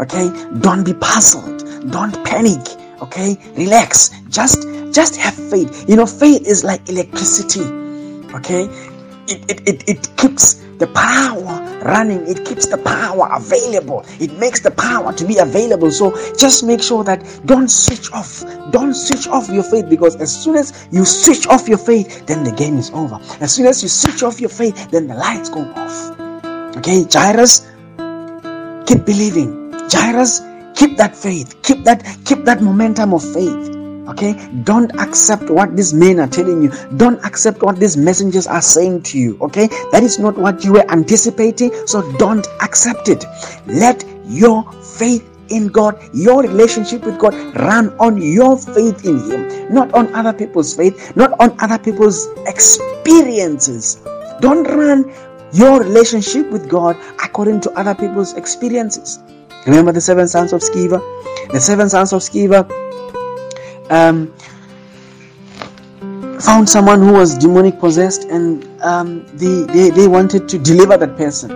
Okay, 0.00 0.30
don't 0.60 0.82
be 0.82 0.94
puzzled, 0.94 1.60
don't 1.88 2.24
panic. 2.24 2.60
Okay, 3.02 3.38
relax, 3.54 4.10
just 4.28 4.66
just 4.92 5.16
have 5.16 5.34
faith. 5.34 5.88
You 5.88 5.96
know, 5.96 6.06
faith 6.06 6.46
is 6.46 6.64
like 6.64 6.86
electricity. 6.88 7.64
Okay, 8.34 8.64
it, 9.26 9.50
it, 9.50 9.68
it, 9.68 9.88
it 9.88 10.16
keeps 10.16 10.54
the 10.80 10.86
power 10.88 11.60
running, 11.84 12.26
it 12.26 12.44
keeps 12.44 12.66
the 12.66 12.78
power 12.78 13.28
available, 13.32 14.04
it 14.18 14.32
makes 14.38 14.60
the 14.60 14.70
power 14.70 15.12
to 15.12 15.26
be 15.26 15.38
available. 15.38 15.90
So 15.90 16.10
just 16.36 16.64
make 16.64 16.82
sure 16.82 17.04
that 17.04 17.22
don't 17.46 17.70
switch 17.70 18.10
off, 18.12 18.42
don't 18.70 18.94
switch 18.94 19.28
off 19.28 19.48
your 19.48 19.62
faith 19.62 19.88
because 19.88 20.16
as 20.16 20.34
soon 20.34 20.56
as 20.56 20.88
you 20.90 21.04
switch 21.04 21.46
off 21.46 21.68
your 21.68 21.78
faith, 21.78 22.26
then 22.26 22.44
the 22.44 22.52
game 22.52 22.76
is 22.76 22.90
over. 22.90 23.18
As 23.40 23.54
soon 23.54 23.66
as 23.66 23.82
you 23.82 23.88
switch 23.88 24.22
off 24.22 24.40
your 24.40 24.50
faith, 24.50 24.90
then 24.90 25.06
the 25.06 25.14
lights 25.14 25.48
go 25.48 25.60
off. 25.76 26.20
Okay, 26.76 27.04
Jairus, 27.10 27.66
keep 28.86 29.04
believing. 29.04 29.72
Jairus, 29.90 30.40
keep 30.80 30.96
that 30.96 31.14
faith, 31.14 31.60
keep 31.62 31.84
that, 31.84 32.02
keep 32.24 32.44
that 32.44 32.62
momentum 32.62 33.12
of 33.12 33.22
faith. 33.34 33.76
Okay, 34.08 34.32
don't 34.64 34.90
accept 34.98 35.50
what 35.50 35.76
these 35.76 35.92
men 35.92 36.18
are 36.18 36.26
telling 36.26 36.62
you. 36.62 36.72
Don't 36.96 37.22
accept 37.24 37.62
what 37.62 37.78
these 37.78 37.96
messengers 37.98 38.46
are 38.46 38.62
saying 38.62 39.02
to 39.02 39.18
you. 39.18 39.38
Okay, 39.42 39.68
that 39.92 40.02
is 40.02 40.18
not 40.18 40.38
what 40.38 40.64
you 40.64 40.72
were 40.72 40.90
anticipating, 40.90 41.70
so 41.86 42.00
don't 42.16 42.46
accept 42.62 43.10
it. 43.10 43.24
Let 43.66 44.04
your 44.24 44.64
faith 44.72 45.28
in 45.50 45.68
God, 45.68 46.00
your 46.14 46.42
relationship 46.42 47.04
with 47.04 47.18
God, 47.18 47.34
run 47.56 47.90
on 47.98 48.16
your 48.22 48.56
faith 48.56 49.04
in 49.04 49.20
Him, 49.30 49.72
not 49.72 49.92
on 49.92 50.12
other 50.14 50.32
people's 50.32 50.74
faith, 50.74 51.14
not 51.14 51.38
on 51.38 51.54
other 51.60 51.78
people's 51.78 52.26
experiences. 52.46 54.00
Don't 54.40 54.64
run 54.64 55.12
your 55.52 55.80
relationship 55.80 56.50
with 56.50 56.70
God 56.70 56.96
according 57.22 57.60
to 57.60 57.70
other 57.72 57.94
people's 57.94 58.32
experiences. 58.32 59.20
Remember 59.66 59.92
the 59.92 60.00
seven 60.00 60.26
sons 60.28 60.52
of 60.52 60.60
Sceva? 60.60 61.00
The 61.52 61.60
seven 61.60 61.88
sons 61.88 62.12
of 62.12 62.22
Sceva 62.22 62.68
um, 63.90 64.32
found 66.40 66.68
someone 66.68 67.00
who 67.00 67.12
was 67.12 67.36
demonic 67.36 67.78
possessed 67.78 68.24
and 68.24 68.66
um, 68.82 69.26
they, 69.36 69.62
they, 69.72 69.90
they 69.90 70.08
wanted 70.08 70.48
to 70.48 70.58
deliver 70.58 70.96
that 70.96 71.16
person 71.16 71.50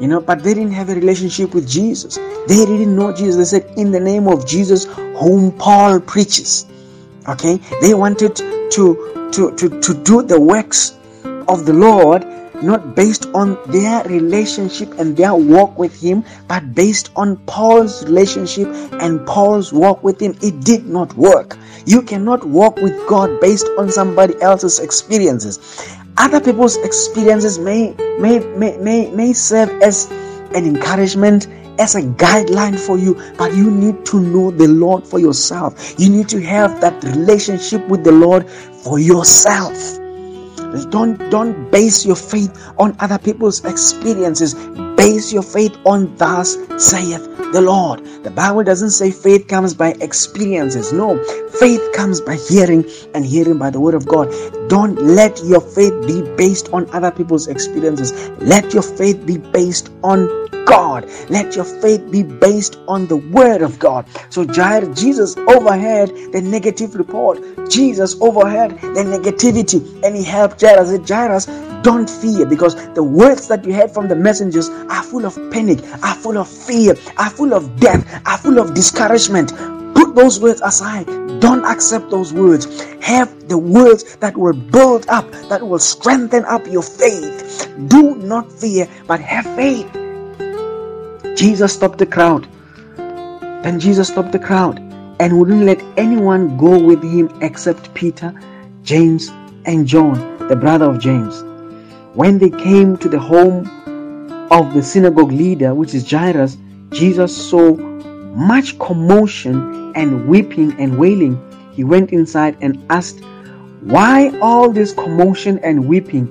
you 0.00 0.08
know 0.08 0.20
but 0.20 0.42
they 0.42 0.54
didn't 0.54 0.72
have 0.72 0.88
a 0.88 0.94
relationship 0.94 1.54
with 1.54 1.68
jesus. 1.68 2.16
They 2.48 2.64
didn't 2.64 2.96
know 2.96 3.14
jesus. 3.14 3.36
They 3.36 3.60
said 3.60 3.78
in 3.78 3.92
the 3.92 4.00
name 4.00 4.26
of 4.26 4.46
jesus 4.46 4.86
whom 5.16 5.52
paul 5.52 6.00
preaches 6.00 6.66
okay? 7.28 7.56
They 7.80 7.94
wanted 7.94 8.36
to 8.36 8.70
to 9.32 9.56
to, 9.56 9.80
to 9.80 9.94
do 10.02 10.22
the 10.22 10.40
works 10.40 10.98
of 11.48 11.66
the 11.66 11.72
lord 11.72 12.24
not 12.62 12.94
based 12.94 13.26
on 13.34 13.58
their 13.66 14.02
relationship 14.04 14.98
and 14.98 15.16
their 15.16 15.34
walk 15.34 15.78
with 15.78 16.00
him, 16.00 16.24
but 16.48 16.74
based 16.74 17.10
on 17.16 17.36
Paul's 17.46 18.04
relationship 18.04 18.68
and 19.00 19.26
Paul's 19.26 19.72
walk 19.72 20.02
with 20.02 20.20
him. 20.20 20.36
It 20.42 20.60
did 20.60 20.86
not 20.86 21.14
work. 21.14 21.56
You 21.86 22.02
cannot 22.02 22.44
walk 22.44 22.76
with 22.76 22.94
God 23.08 23.40
based 23.40 23.68
on 23.78 23.90
somebody 23.90 24.40
else's 24.40 24.78
experiences. 24.78 25.58
Other 26.16 26.40
people's 26.40 26.76
experiences 26.76 27.58
may 27.58 27.94
may 28.18 28.38
may 28.38 28.76
may, 28.78 29.10
may 29.10 29.32
serve 29.32 29.70
as 29.82 30.10
an 30.54 30.64
encouragement 30.64 31.48
as 31.78 31.96
a 31.96 32.02
guideline 32.02 32.78
for 32.78 32.96
you, 32.96 33.20
but 33.36 33.52
you 33.54 33.70
need 33.70 34.06
to 34.06 34.20
know 34.20 34.50
the 34.50 34.68
Lord 34.68 35.06
for 35.06 35.18
yourself. 35.18 35.98
You 35.98 36.08
need 36.08 36.28
to 36.28 36.40
have 36.42 36.80
that 36.80 37.02
relationship 37.02 37.86
with 37.88 38.04
the 38.04 38.12
Lord 38.12 38.48
for 38.48 38.98
yourself. 38.98 39.98
Don't 40.90 41.18
don't 41.30 41.70
base 41.70 42.04
your 42.04 42.16
faith 42.16 42.50
on 42.78 42.96
other 43.00 43.18
people's 43.18 43.64
experiences. 43.64 44.54
Base 44.96 45.32
your 45.32 45.42
faith 45.42 45.76
on 45.84 46.14
thus 46.16 46.56
saith 46.78 47.33
the 47.52 47.60
Lord. 47.60 48.04
The 48.24 48.30
Bible 48.30 48.64
doesn't 48.64 48.90
say 48.90 49.10
faith 49.10 49.48
comes 49.48 49.74
by 49.74 49.92
experiences. 50.00 50.92
No, 50.92 51.22
faith 51.60 51.82
comes 51.92 52.20
by 52.20 52.36
hearing 52.36 52.84
and 53.14 53.24
hearing 53.24 53.58
by 53.58 53.70
the 53.70 53.80
word 53.80 53.94
of 53.94 54.06
God. 54.06 54.30
Don't 54.68 54.96
let 55.00 55.42
your 55.44 55.60
faith 55.60 55.94
be 56.06 56.22
based 56.36 56.72
on 56.72 56.88
other 56.90 57.10
people's 57.10 57.48
experiences. 57.48 58.12
Let 58.40 58.72
your 58.72 58.82
faith 58.82 59.26
be 59.26 59.38
based 59.38 59.90
on 60.02 60.28
God. 60.64 61.08
Let 61.28 61.54
your 61.56 61.64
faith 61.64 62.10
be 62.10 62.22
based 62.22 62.78
on 62.88 63.06
the 63.06 63.16
word 63.16 63.62
of 63.62 63.78
God. 63.78 64.06
So 64.30 64.46
Jairus, 64.46 65.00
Jesus 65.00 65.36
overheard 65.36 66.10
the 66.32 66.40
negative 66.42 66.94
report. 66.94 67.40
Jesus 67.70 68.16
overheard 68.20 68.72
the 68.80 69.04
negativity 69.04 70.02
and 70.02 70.16
he 70.16 70.24
helped 70.24 70.60
Jairus. 70.60 70.88
Said, 70.88 71.08
Jairus, 71.08 71.46
don't 71.82 72.08
fear 72.08 72.46
because 72.46 72.74
the 72.94 73.02
words 73.02 73.46
that 73.48 73.64
you 73.64 73.74
heard 73.74 73.90
from 73.90 74.08
the 74.08 74.16
messengers 74.16 74.70
are 74.70 75.02
full 75.02 75.26
of 75.26 75.34
panic, 75.50 75.80
are 76.02 76.14
full 76.14 76.38
of 76.38 76.48
fear, 76.48 76.96
are 77.18 77.30
full 77.36 77.54
of 77.54 77.78
death, 77.80 78.04
are 78.26 78.38
full 78.38 78.58
of 78.58 78.74
discouragement. 78.74 79.52
Put 79.94 80.14
those 80.14 80.40
words 80.40 80.60
aside. 80.62 81.06
Don't 81.40 81.64
accept 81.64 82.10
those 82.10 82.32
words. 82.32 82.82
Have 83.02 83.48
the 83.48 83.58
words 83.58 84.16
that 84.16 84.36
will 84.36 84.54
build 84.54 85.06
up, 85.08 85.30
that 85.48 85.66
will 85.66 85.78
strengthen 85.78 86.44
up 86.46 86.66
your 86.66 86.82
faith. 86.82 87.68
Do 87.88 88.14
not 88.16 88.50
fear, 88.50 88.88
but 89.06 89.20
have 89.20 89.44
faith. 89.56 89.90
Jesus 91.36 91.72
stopped 91.72 91.98
the 91.98 92.06
crowd. 92.06 92.48
Then 92.96 93.80
Jesus 93.80 94.08
stopped 94.08 94.32
the 94.32 94.38
crowd 94.38 94.78
and 95.20 95.38
wouldn't 95.38 95.64
let 95.64 95.82
anyone 95.96 96.56
go 96.56 96.78
with 96.78 97.02
him 97.02 97.30
except 97.40 97.92
Peter, 97.94 98.32
James, 98.82 99.28
and 99.64 99.86
John, 99.86 100.14
the 100.48 100.56
brother 100.56 100.84
of 100.84 100.98
James. 100.98 101.42
When 102.14 102.38
they 102.38 102.50
came 102.50 102.96
to 102.98 103.08
the 103.08 103.18
home 103.18 103.66
of 104.50 104.74
the 104.74 104.82
synagogue 104.82 105.32
leader, 105.32 105.74
which 105.74 105.94
is 105.94 106.08
Jairus, 106.08 106.56
Jesus 106.94 107.36
saw 107.50 107.76
much 108.34 108.78
commotion 108.78 109.92
and 109.96 110.28
weeping 110.28 110.78
and 110.80 110.98
wailing. 110.98 111.40
He 111.72 111.82
went 111.84 112.12
inside 112.12 112.56
and 112.60 112.84
asked, 112.88 113.20
Why 113.80 114.36
all 114.40 114.70
this 114.70 114.92
commotion 114.94 115.58
and 115.64 115.88
weeping? 115.88 116.30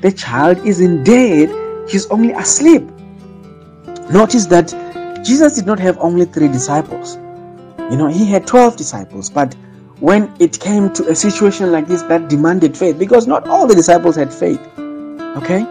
The 0.00 0.10
child 0.10 0.58
isn't 0.66 1.04
dead, 1.04 1.50
he's 1.88 2.06
only 2.06 2.32
asleep. 2.32 2.82
Notice 4.10 4.46
that 4.46 4.72
Jesus 5.24 5.54
did 5.54 5.66
not 5.66 5.78
have 5.78 5.98
only 5.98 6.24
three 6.24 6.48
disciples. 6.48 7.16
You 7.90 7.96
know, 7.96 8.06
he 8.06 8.24
had 8.24 8.46
12 8.46 8.76
disciples, 8.76 9.28
but 9.28 9.54
when 9.98 10.34
it 10.38 10.58
came 10.58 10.90
to 10.94 11.10
a 11.10 11.14
situation 11.14 11.70
like 11.72 11.86
this 11.86 12.02
that 12.02 12.28
demanded 12.28 12.76
faith, 12.76 12.98
because 12.98 13.26
not 13.26 13.46
all 13.48 13.66
the 13.66 13.74
disciples 13.74 14.16
had 14.16 14.32
faith, 14.32 14.60
okay? 15.36 15.66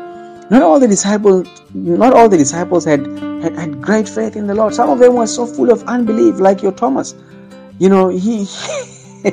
Not 0.50 0.64
all 0.64 0.80
the 0.80 0.88
disciples, 0.88 1.48
not 1.74 2.14
all 2.14 2.28
the 2.28 2.38
disciples 2.38 2.84
had, 2.84 3.06
had, 3.42 3.56
had 3.56 3.82
great 3.82 4.10
faith 4.10 4.36
in 4.36 4.48
the 4.48 4.56
Lord. 4.56 4.74
Some 4.74 4.90
of 4.90 4.98
them 4.98 5.14
were 5.14 5.28
so 5.28 5.46
full 5.46 5.72
of 5.72 5.84
unbelief, 5.84 6.40
like 6.40 6.64
your 6.64 6.72
Thomas. 6.72 7.14
You 7.78 7.90
know, 7.90 8.10
he, 8.10 8.46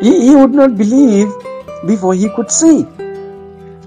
he, 0.00 0.26
he 0.28 0.34
would 0.36 0.52
not 0.52 0.76
believe 0.76 1.32
before 1.86 2.14
he 2.14 2.28
could 2.30 2.50
see. 2.50 2.86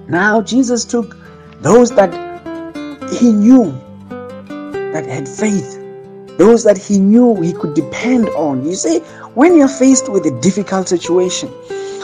Now 0.07 0.41
Jesus 0.41 0.85
took 0.85 1.15
those 1.61 1.91
that 1.91 2.11
he 3.11 3.31
knew 3.31 3.71
that 4.93 5.05
had 5.05 5.27
faith, 5.27 5.79
those 6.37 6.63
that 6.63 6.77
he 6.77 6.99
knew 6.99 7.35
he 7.41 7.53
could 7.53 7.75
depend 7.75 8.29
on. 8.29 8.65
You 8.65 8.73
see, 8.75 8.99
when 9.35 9.55
you're 9.55 9.67
faced 9.67 10.09
with 10.09 10.25
a 10.25 10.41
difficult 10.41 10.89
situation 10.89 11.49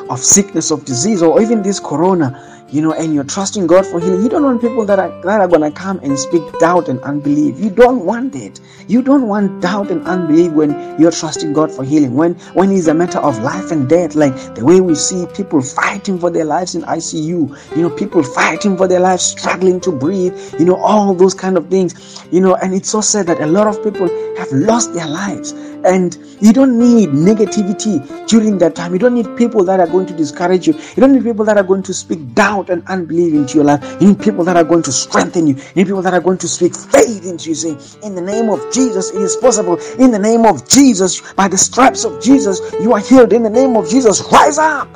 of 0.10 0.20
sickness, 0.20 0.70
of 0.70 0.86
disease, 0.86 1.24
or 1.24 1.42
even 1.42 1.64
this 1.64 1.80
corona, 1.80 2.63
you 2.74 2.82
know, 2.82 2.92
and 2.92 3.14
you're 3.14 3.24
trusting 3.24 3.68
God 3.68 3.86
for 3.86 4.00
healing, 4.00 4.24
you 4.24 4.30
don't 4.30 4.44
want 4.44 4.60
people 4.60 4.84
that 4.86 4.98
are 4.98 5.10
that 5.22 5.40
are 5.42 5.48
gonna 5.48 5.72
come 5.72 6.00
and 6.02 6.18
speak 6.18 6.42
doubt 6.60 6.90
and 6.90 7.00
unbelief. 7.02 7.60
You 7.60 7.70
don't 7.70 8.04
want 8.04 8.36
it. 8.36 8.60
You 8.88 9.04
don't 9.04 9.28
want 9.28 9.62
doubt 9.62 9.92
and 9.92 10.04
unbelief 10.08 10.52
when 10.54 11.00
you're 11.00 11.12
trusting 11.12 11.54
God 11.54 11.72
for 11.72 11.84
healing. 11.84 12.16
When 12.16 12.34
when 12.56 12.72
it's 12.72 12.88
a 12.88 12.94
matter 12.96 13.20
of 13.20 13.38
life 13.40 13.70
and 13.72 13.88
death, 13.88 14.16
like 14.16 14.34
the 14.56 14.66
way 14.66 14.82
we 14.82 14.96
see 14.96 15.28
people 15.36 15.62
fighting 15.62 16.18
for 16.18 16.32
their 16.32 16.46
lives 16.46 16.74
in 16.74 16.82
ICU, 16.82 17.76
you 17.76 17.82
know, 17.82 17.92
people 17.92 18.24
fighting 18.24 18.76
for 18.76 18.88
their 18.88 19.00
lives, 19.00 19.24
struggling 19.24 19.80
to 19.82 19.92
breathe, 19.92 20.34
you 20.58 20.66
know, 20.66 20.76
all 20.78 21.14
those 21.14 21.36
kind 21.36 21.58
of 21.58 21.70
things, 21.70 22.26
you 22.32 22.42
know, 22.42 22.56
and 22.56 22.74
it's 22.74 22.90
so 22.90 23.02
sad 23.02 23.28
that 23.28 23.40
a 23.40 23.46
lot 23.46 23.68
of 23.68 23.84
people 23.84 24.10
have 24.38 24.52
lost 24.52 24.96
their 24.96 25.08
lives 25.08 25.54
And 25.86 26.18
you 26.40 26.54
don't 26.54 26.80
need 26.80 27.10
negativity 27.10 28.28
during 28.28 28.58
that 28.60 28.76
time. 28.76 28.94
You 28.94 29.00
don't 29.00 29.14
need 29.14 29.36
people 29.38 29.64
that 29.66 29.80
are 29.80 29.88
going 29.88 30.06
to 30.08 30.14
discourage 30.14 30.68
you. 30.68 30.74
You 30.74 31.02
don't 31.02 31.14
need 31.14 31.24
people 31.24 31.46
that 31.46 31.58
are 31.58 31.64
going 31.64 31.84
to 31.84 31.94
speak 31.94 32.34
doubt 32.34 32.70
and 32.70 32.84
unbelief 32.88 33.34
into 33.34 33.56
your 33.56 33.66
life. 33.66 34.02
You 34.02 34.10
need 34.10 34.20
people 34.22 34.44
that 34.46 34.56
are 34.56 34.64
going 34.64 34.84
to 34.84 34.92
strengthen 34.92 35.48
you. 35.48 35.56
You 35.56 35.72
need 35.76 35.88
people 35.88 36.02
that 36.02 36.14
are 36.14 36.22
going 36.22 36.38
to 36.40 36.48
speak 36.48 36.76
faith 36.76 37.26
into 37.26 37.50
you, 37.50 37.56
saying, 37.56 37.80
In 38.04 38.16
the 38.16 38.22
name 38.22 38.50
of 38.50 38.62
Jesus, 38.74 39.12
it 39.12 39.22
is 39.22 39.36
possible. 39.36 39.78
In 40.00 40.12
the 40.12 40.20
name 40.20 40.46
of 40.46 40.68
Jesus, 40.68 41.22
by 41.34 41.48
the 41.48 41.58
stripes 41.58 42.06
of 42.06 42.22
Jesus, 42.22 42.62
you 42.82 42.94
are 42.94 43.00
healed. 43.00 43.34
In 43.34 43.44
the 43.44 43.50
name 43.50 43.76
of 43.76 43.90
Jesus, 43.90 44.22
rise 44.32 44.58
up. 44.58 44.88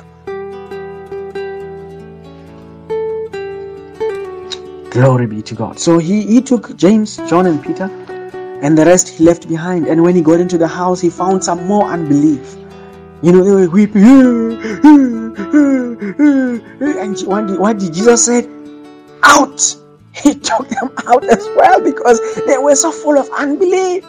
Glory 4.90 5.26
be 5.26 5.42
to 5.42 5.54
God. 5.54 5.78
So 5.78 5.98
he, 5.98 6.22
he 6.22 6.40
took 6.40 6.76
James, 6.76 7.18
John, 7.28 7.46
and 7.46 7.62
Peter 7.62 7.88
and 8.62 8.76
the 8.76 8.84
rest 8.84 9.08
he 9.08 9.24
left 9.24 9.48
behind. 9.48 9.86
And 9.86 10.02
when 10.02 10.14
he 10.14 10.22
got 10.22 10.40
into 10.40 10.58
the 10.58 10.68
house, 10.68 11.00
he 11.00 11.10
found 11.10 11.44
some 11.44 11.66
more 11.66 11.84
unbelief. 11.84 12.56
You 13.22 13.32
know, 13.32 13.44
they 13.44 13.52
were 13.52 13.70
weeping. 13.70 14.04
And 16.80 17.20
what 17.26 17.46
did, 17.46 17.58
what 17.58 17.78
did 17.78 17.92
Jesus 17.92 18.24
say? 18.24 18.48
Out! 19.22 19.76
He 20.22 20.34
took 20.34 20.68
them 20.68 20.90
out 21.06 21.24
as 21.24 21.46
well 21.56 21.80
because 21.80 22.18
they 22.44 22.58
were 22.58 22.74
so 22.74 22.90
full 22.90 23.16
of 23.18 23.30
unbelief. 23.36 24.04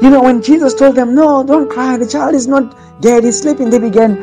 You 0.00 0.10
know, 0.10 0.22
when 0.22 0.40
Jesus 0.40 0.72
told 0.72 0.94
them, 0.94 1.14
No, 1.16 1.42
don't 1.42 1.68
cry, 1.68 1.96
the 1.96 2.06
child 2.06 2.34
is 2.34 2.46
not 2.46 2.76
dead, 3.00 3.24
he's 3.24 3.40
sleeping, 3.40 3.70
they 3.70 3.78
began, 3.78 4.14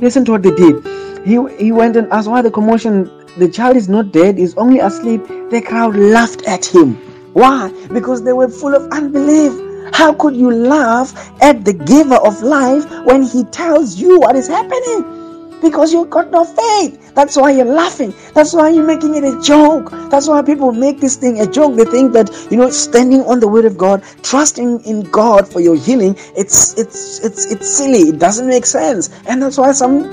listen 0.00 0.24
to 0.26 0.32
what 0.32 0.42
they 0.42 0.54
did. 0.54 0.84
He, 1.26 1.44
he 1.56 1.72
went 1.72 1.96
and 1.96 2.10
asked 2.12 2.28
why 2.28 2.40
the 2.40 2.50
commotion, 2.50 3.10
the 3.36 3.48
child 3.48 3.76
is 3.76 3.88
not 3.88 4.12
dead, 4.12 4.38
he's 4.38 4.54
only 4.56 4.78
asleep. 4.78 5.26
The 5.50 5.60
crowd 5.60 5.96
laughed 5.96 6.46
at 6.46 6.64
him. 6.64 7.09
Why? 7.32 7.72
Because 7.92 8.22
they 8.22 8.32
were 8.32 8.48
full 8.48 8.74
of 8.74 8.90
unbelief. 8.90 9.52
How 9.92 10.12
could 10.14 10.36
you 10.36 10.50
laugh 10.50 11.12
at 11.42 11.64
the 11.64 11.72
giver 11.72 12.16
of 12.16 12.42
life 12.42 12.88
when 13.04 13.22
he 13.22 13.44
tells 13.44 13.96
you 13.96 14.20
what 14.20 14.36
is 14.36 14.48
happening? 14.48 15.60
Because 15.60 15.92
you've 15.92 16.10
got 16.10 16.30
no 16.30 16.44
faith. 16.44 17.14
That's 17.14 17.36
why 17.36 17.50
you're 17.50 17.66
laughing. 17.66 18.14
That's 18.34 18.54
why 18.54 18.70
you're 18.70 18.86
making 18.86 19.14
it 19.14 19.24
a 19.24 19.38
joke. 19.42 19.90
That's 20.10 20.26
why 20.26 20.40
people 20.42 20.72
make 20.72 21.00
this 21.00 21.16
thing 21.16 21.40
a 21.40 21.46
joke. 21.46 21.76
They 21.76 21.84
think 21.84 22.12
that, 22.14 22.30
you 22.50 22.56
know, 22.56 22.70
standing 22.70 23.22
on 23.22 23.40
the 23.40 23.48
word 23.48 23.66
of 23.66 23.76
God, 23.76 24.02
trusting 24.22 24.84
in 24.84 25.02
God 25.02 25.46
for 25.46 25.60
your 25.60 25.76
healing, 25.76 26.16
it's 26.36 26.78
it's 26.78 27.20
it's 27.20 27.52
it's 27.52 27.68
silly. 27.68 28.08
It 28.08 28.18
doesn't 28.18 28.48
make 28.48 28.64
sense. 28.64 29.10
And 29.26 29.42
that's 29.42 29.58
why 29.58 29.72
some 29.72 30.08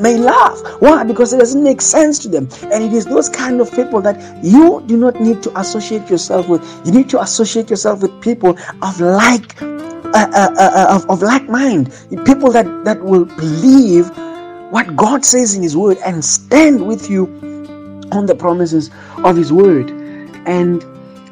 may 0.00 0.16
laugh. 0.16 0.60
Why? 0.80 1.04
Because 1.04 1.32
it 1.32 1.38
doesn't 1.38 1.62
make 1.62 1.80
sense 1.80 2.18
to 2.20 2.28
them. 2.28 2.48
And 2.72 2.84
it 2.84 2.92
is 2.92 3.04
those 3.06 3.28
kind 3.28 3.60
of 3.60 3.72
people 3.72 4.00
that 4.02 4.44
you 4.44 4.82
do 4.86 4.96
not 4.96 5.20
need 5.20 5.42
to 5.44 5.58
associate 5.58 6.08
yourself 6.10 6.48
with. 6.48 6.62
You 6.84 6.92
need 6.92 7.08
to 7.10 7.20
associate 7.20 7.70
yourself 7.70 8.02
with 8.02 8.20
people 8.20 8.58
of 8.82 9.00
like 9.00 9.62
uh, 9.62 9.66
uh, 10.14 10.54
uh, 10.56 10.70
uh 10.74 10.86
of, 10.96 11.10
of 11.10 11.22
like 11.22 11.48
mind. 11.48 11.92
People 12.24 12.52
that, 12.52 12.66
that 12.84 13.02
will 13.02 13.24
believe 13.24 14.10
what 14.70 14.96
God 14.96 15.24
says 15.24 15.54
in 15.54 15.62
His 15.62 15.76
Word 15.76 15.98
and 16.04 16.24
stand 16.24 16.86
with 16.86 17.10
you 17.10 17.26
on 18.12 18.26
the 18.26 18.34
promises 18.34 18.90
of 19.24 19.36
His 19.36 19.52
Word. 19.52 19.90
And 20.46 20.84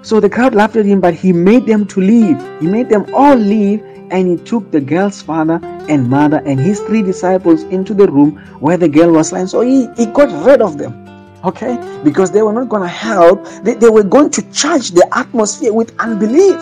so 0.05 0.21
the 0.21 0.29
crowd 0.29 0.55
laughed 0.55 0.77
at 0.77 0.85
him, 0.85 1.01
but 1.01 1.15
he 1.15 1.33
made 1.33 1.65
them 1.65 1.87
to 1.87 2.01
leave. 2.01 2.39
He 2.61 2.67
made 2.67 2.91
them 2.91 3.07
all 3.15 3.37
leave 3.37 3.81
and 4.11 4.29
he 4.29 4.37
took 4.45 4.71
the 4.71 4.81
girl's 4.81 5.23
father 5.23 5.61
and 5.89 6.09
mother 6.09 6.43
and 6.45 6.59
his 6.59 6.81
three 6.81 7.03
disciples 7.03 7.63
into 7.65 7.95
the 7.95 8.07
room 8.07 8.37
where 8.61 8.77
the 8.77 8.89
girl 8.89 9.13
was 9.13 9.33
lying. 9.33 9.47
So 9.47 9.61
he, 9.61 9.89
he 9.97 10.07
got 10.07 10.31
rid 10.47 10.63
of 10.63 10.79
them. 10.79 11.01
Okay? 11.45 11.77
Because 12.03 12.31
they 12.31 12.43
were 12.43 12.53
not 12.53 12.69
going 12.69 12.83
to 12.83 12.89
help. 12.89 13.47
They, 13.63 13.75
they 13.75 13.91
were 13.91 14.03
going 14.03 14.31
to 14.31 14.43
charge 14.51 14.91
the 14.93 15.07
atmosphere 15.17 15.73
with 15.73 15.95
unbelief. 15.99 16.61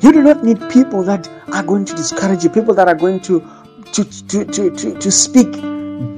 You 0.00 0.12
do 0.12 0.22
not 0.22 0.44
need 0.44 0.58
people 0.70 1.02
that 1.04 1.28
are 1.52 1.62
going 1.62 1.84
to 1.84 1.94
discourage 1.94 2.44
you, 2.44 2.50
people 2.50 2.72
that 2.74 2.88
are 2.88 2.94
going 2.94 3.20
to 3.20 3.40
to 3.92 4.04
to 4.04 4.44
to 4.44 4.70
to, 4.70 4.98
to 4.98 5.10
speak 5.10 5.50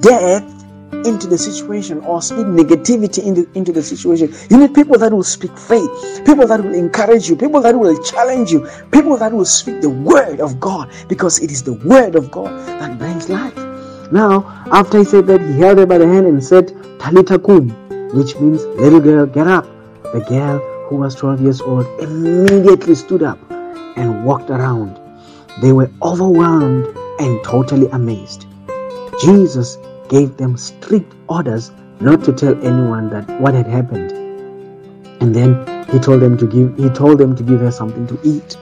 death 0.01 0.60
into 1.07 1.27
the 1.27 1.39
situation 1.39 1.99
or 2.01 2.23
speak 2.23 2.47
negativity 2.47 3.25
into, 3.25 3.51
into 3.55 3.73
the 3.73 3.83
situation. 3.83 4.33
You 4.51 4.59
need 4.59 4.75
people 4.75 4.99
that 4.99 5.13
will 5.13 5.25
speak 5.25 5.57
faith, 5.57 5.91
people 6.27 6.47
that 6.47 6.63
will 6.63 6.75
encourage 6.75 7.29
you, 7.29 7.37
people 7.37 7.61
that 7.63 7.79
will 7.79 8.01
challenge 8.03 8.53
you, 8.53 8.69
people 8.91 9.17
that 9.17 9.33
will 9.33 9.45
speak 9.45 9.81
the 9.81 9.91
word 9.91 10.41
of 10.41 10.61
God 10.61 10.91
because 11.09 11.39
it 11.41 11.51
is 11.51 11.63
the 11.63 11.75
word 11.75 12.15
of 12.15 12.31
God 12.31 12.51
that 12.81 12.99
brings 12.99 13.29
life. 13.29 13.57
Now, 14.13 14.45
after 14.73 14.99
he 14.99 15.05
said 15.05 15.27
that, 15.29 15.41
he 15.41 15.59
held 15.59 15.79
her 15.79 15.87
by 15.87 15.99
the 15.99 16.07
hand 16.07 16.27
and 16.27 16.43
said, 16.43 16.69
Talita 16.99 17.43
kum, 17.43 17.71
which 18.13 18.37
means, 18.37 18.65
little 18.77 19.01
girl, 19.01 19.27
get 19.27 19.47
up. 19.47 19.65
The 20.13 20.25
girl 20.29 20.59
who 20.89 20.97
was 20.97 21.15
12 21.15 21.41
years 21.41 21.61
old 21.61 21.87
immediately 22.01 22.97
stood 22.97 23.23
up 23.23 23.39
and 23.97 24.25
walked 24.25 24.51
around. 24.51 24.99
They 25.63 25.73
were 25.73 25.91
overwhelmed 26.03 26.87
and 27.21 27.43
totally 27.45 27.87
amazed. 27.89 28.47
Jesus 29.21 29.77
gave 30.11 30.37
them 30.37 30.57
strict 30.57 31.15
orders 31.29 31.71
not 32.01 32.23
to 32.25 32.33
tell 32.33 32.55
anyone 32.67 33.09
that 33.11 33.29
what 33.41 33.55
had 33.55 33.67
happened. 33.67 34.13
And 35.23 35.35
then 35.35 35.55
he 35.91 35.99
told 35.99 36.21
them 36.21 36.37
to 36.39 36.47
give 36.47 36.77
he 36.77 36.89
told 36.91 37.19
them 37.19 37.35
to 37.37 37.43
give 37.43 37.61
her 37.61 37.71
something 37.71 38.07
to 38.09 38.19
eat. 38.23 38.57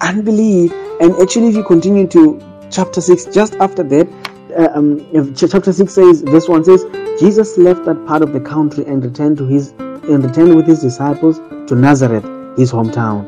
Unbelief, 0.00 0.72
and 1.00 1.14
actually, 1.22 1.48
if 1.48 1.54
you 1.54 1.64
continue 1.64 2.06
to 2.08 2.22
chapter 2.70 3.00
six, 3.00 3.26
just 3.26 3.54
after 3.54 3.82
that, 3.82 4.08
uh, 4.56 4.68
um, 4.74 5.34
chapter 5.34 5.72
six 5.72 5.94
says, 5.94 6.22
this 6.22 6.48
one 6.48 6.64
says, 6.64 6.84
Jesus 7.20 7.58
left 7.58 7.84
that 7.84 8.06
part 8.06 8.22
of 8.22 8.32
the 8.32 8.40
country 8.40 8.84
and 8.86 9.04
returned 9.04 9.36
to 9.38 9.46
his 9.46 9.72
and 9.78 10.24
returned 10.24 10.56
with 10.56 10.66
his 10.66 10.80
disciples 10.80 11.38
to 11.68 11.74
Nazareth, 11.74 12.24
his 12.58 12.72
hometown. 12.72 13.26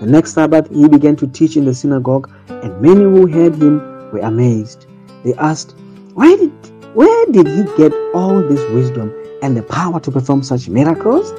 The 0.00 0.06
next 0.06 0.34
Sabbath, 0.34 0.70
he 0.70 0.88
began 0.88 1.16
to 1.16 1.26
teach 1.26 1.56
in 1.56 1.64
the 1.64 1.74
synagogue, 1.74 2.30
and 2.48 2.80
many 2.80 3.02
who 3.02 3.26
heard 3.26 3.54
him 3.56 3.78
were 4.12 4.20
amazed. 4.20 4.86
They 5.24 5.34
asked, 5.34 5.74
why 6.14 6.36
did 6.36 6.52
where 6.94 7.26
did 7.26 7.48
he 7.48 7.64
get 7.76 7.92
all 8.14 8.40
this 8.40 8.62
wisdom 8.70 9.12
and 9.42 9.56
the 9.56 9.64
power 9.64 9.98
to 9.98 10.12
perform 10.12 10.44
such 10.44 10.68
miracles? 10.68 11.32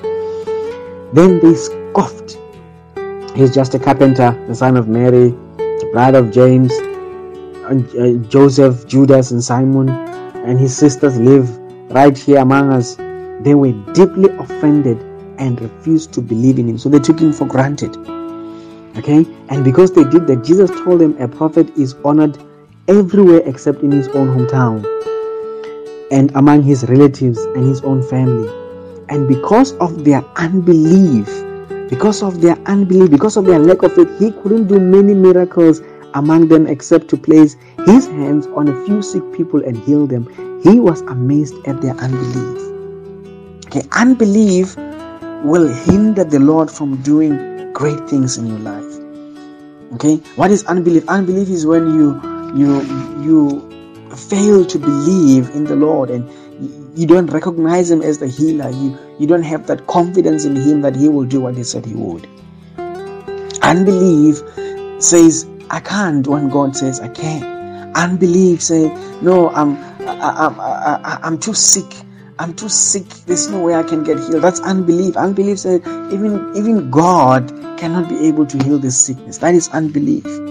Then 1.14 1.40
they 1.40 1.56
scoffed. 1.56 2.38
He's 3.36 3.54
just 3.54 3.74
a 3.74 3.80
carpenter, 3.80 4.32
the 4.50 4.56
son 4.56 4.76
of 4.76 4.90
Mary, 4.90 5.30
the 5.30 5.90
bride 5.94 6.14
of 6.14 6.30
James, 6.30 6.74
uh, 7.64 8.28
Joseph, 8.28 8.86
Judas, 8.86 9.32
and 9.32 9.42
Simon, 9.42 9.88
and 9.90 10.60
his 10.60 10.76
sisters 10.76 11.18
live 11.20 11.58
right 11.90 12.18
here 12.18 12.40
among 12.40 12.74
us. 12.74 12.96
They 13.46 13.56
were 13.56 13.72
deeply 13.94 14.30
offended 14.38 15.00
and 15.38 15.60
refused 15.62 16.12
to 16.14 16.22
believe 16.22 16.60
in 16.60 16.68
him. 16.68 16.78
So 16.78 16.90
they 16.90 17.00
took 17.00 17.20
him 17.20 17.32
for 17.32 17.46
granted. 17.48 17.96
Okay? 18.98 19.26
And 19.48 19.64
because 19.64 19.94
they 19.94 20.04
did 20.04 20.28
that, 20.28 20.44
Jesus 20.44 20.70
told 20.84 21.00
them 21.00 21.16
a 21.22 21.30
prophet 21.30 21.70
is 21.78 21.94
honored 22.04 22.38
everywhere 22.88 23.42
except 23.46 23.82
in 23.82 23.92
his 23.92 24.08
own 24.10 24.28
hometown 24.28 24.86
and 26.12 26.32
among 26.36 26.62
his 26.62 26.86
relatives 26.86 27.40
and 27.40 27.68
his 27.68 27.82
own 27.82 28.02
family. 28.04 28.50
And 29.10 29.28
because 29.28 29.74
of 29.74 30.04
their 30.06 30.24
unbelief, 30.36 31.28
because 31.90 32.24
of 32.24 32.42
their 32.42 32.58
unbelief, 32.66 33.12
because 33.12 33.38
of 33.38 33.46
their 33.46 33.60
lack 33.60 33.84
of 33.84 33.94
faith, 33.94 34.10
he 34.20 34.32
couldn't 34.32 34.68
do 34.68 34.80
many 34.80 35.14
miracles 35.14 35.82
among 36.14 36.48
them 36.48 36.68
except 36.68 37.08
to 37.10 37.18
place 37.18 37.56
his 37.86 38.08
hands 38.08 38.48
on 38.48 38.68
a 38.68 38.86
few 38.86 39.02
sick 39.02 39.24
people 39.34 39.64
and 39.64 39.78
heal 39.78 40.08
them. 40.08 40.26
He 40.64 40.80
was 40.80 41.02
amazed 41.02 41.56
at 41.68 41.82
their 41.82 41.96
unbelief. 41.96 42.62
Okay, 43.68 43.88
unbelief 43.92 44.76
will 45.44 45.68
hinder 45.68 46.24
the 46.24 46.40
Lord 46.40 46.72
from 46.72 47.02
doing 47.04 47.74
great 47.74 48.10
things 48.10 48.38
in 48.38 48.48
your 48.48 48.60
life. 48.60 48.86
Okay, 49.96 50.16
what 50.36 50.52
is 50.52 50.64
unbelief? 50.66 51.08
Unbelief 51.08 51.50
is 51.50 51.66
when 51.66 51.94
you 51.94 52.35
you 52.56 52.82
you 53.22 53.72
fail 54.16 54.66
to 54.66 54.80
believe 54.80 55.50
in 55.50 55.66
the 55.66 55.76
Lord 55.76 56.10
and 56.10 56.30
you 56.98 57.06
don't 57.06 57.28
recognize 57.28 57.92
him 57.92 58.02
as 58.02 58.20
the 58.20 58.28
healer. 58.28 58.70
You 58.70 58.98
you 59.20 59.28
don't 59.28 59.44
have 59.44 59.68
that 59.68 59.88
confidence 59.88 60.46
in 60.46 60.56
him 60.56 60.82
that 60.82 60.96
he 60.96 61.10
will 61.10 61.26
do 61.26 61.42
what 61.42 61.56
he 61.56 61.64
said 61.64 61.86
he 61.86 61.94
would. 61.94 62.28
Unbelief 63.62 64.42
says 65.02 65.48
i 65.70 65.80
can't 65.80 66.26
when 66.28 66.50
god 66.50 66.76
says 66.76 67.02
i 67.02 67.10
can. 67.10 67.92
Unbelief 67.96 68.62
say 68.62 68.88
no 69.22 69.50
i'm 69.50 69.76
I, 70.08 70.46
I'm, 70.46 70.60
I, 70.60 71.20
I'm 71.24 71.40
too 71.40 71.54
sick. 71.54 71.92
I'm 72.38 72.54
too 72.54 72.70
sick. 72.70 73.08
There's 73.26 73.50
no 73.50 73.62
way 73.62 73.74
i 73.74 73.82
can 73.84 74.04
get 74.04 74.20
healed. 74.20 74.44
That's 74.44 74.62
unbelief. 74.62 75.18
Unbelief 75.18 75.60
says 75.60 75.82
even 76.14 76.54
even 76.56 76.90
god 76.90 77.50
cannot 77.78 78.08
be 78.08 78.28
able 78.28 78.46
to 78.46 78.64
heal 78.64 78.80
this 78.80 78.98
sickness. 78.98 79.40
That 79.40 79.56
is 79.56 79.68
unbelief 79.70 80.45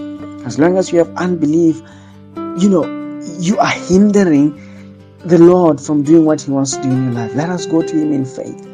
as 0.45 0.59
long 0.59 0.77
as 0.77 0.91
you 0.91 0.99
have 0.99 1.13
unbelief, 1.17 1.81
you 2.57 2.69
know, 2.69 2.85
you 3.39 3.57
are 3.57 3.71
hindering 3.71 4.53
the 5.25 5.37
Lord 5.37 5.81
from 5.81 6.03
doing 6.03 6.25
what 6.25 6.41
He 6.41 6.51
wants 6.51 6.75
to 6.77 6.83
do 6.83 6.89
in 6.89 7.05
your 7.05 7.13
life. 7.13 7.33
Let 7.35 7.49
us 7.49 7.65
go 7.65 7.81
to 7.81 7.95
Him 7.95 8.13
in 8.13 8.25
faith. 8.25 8.65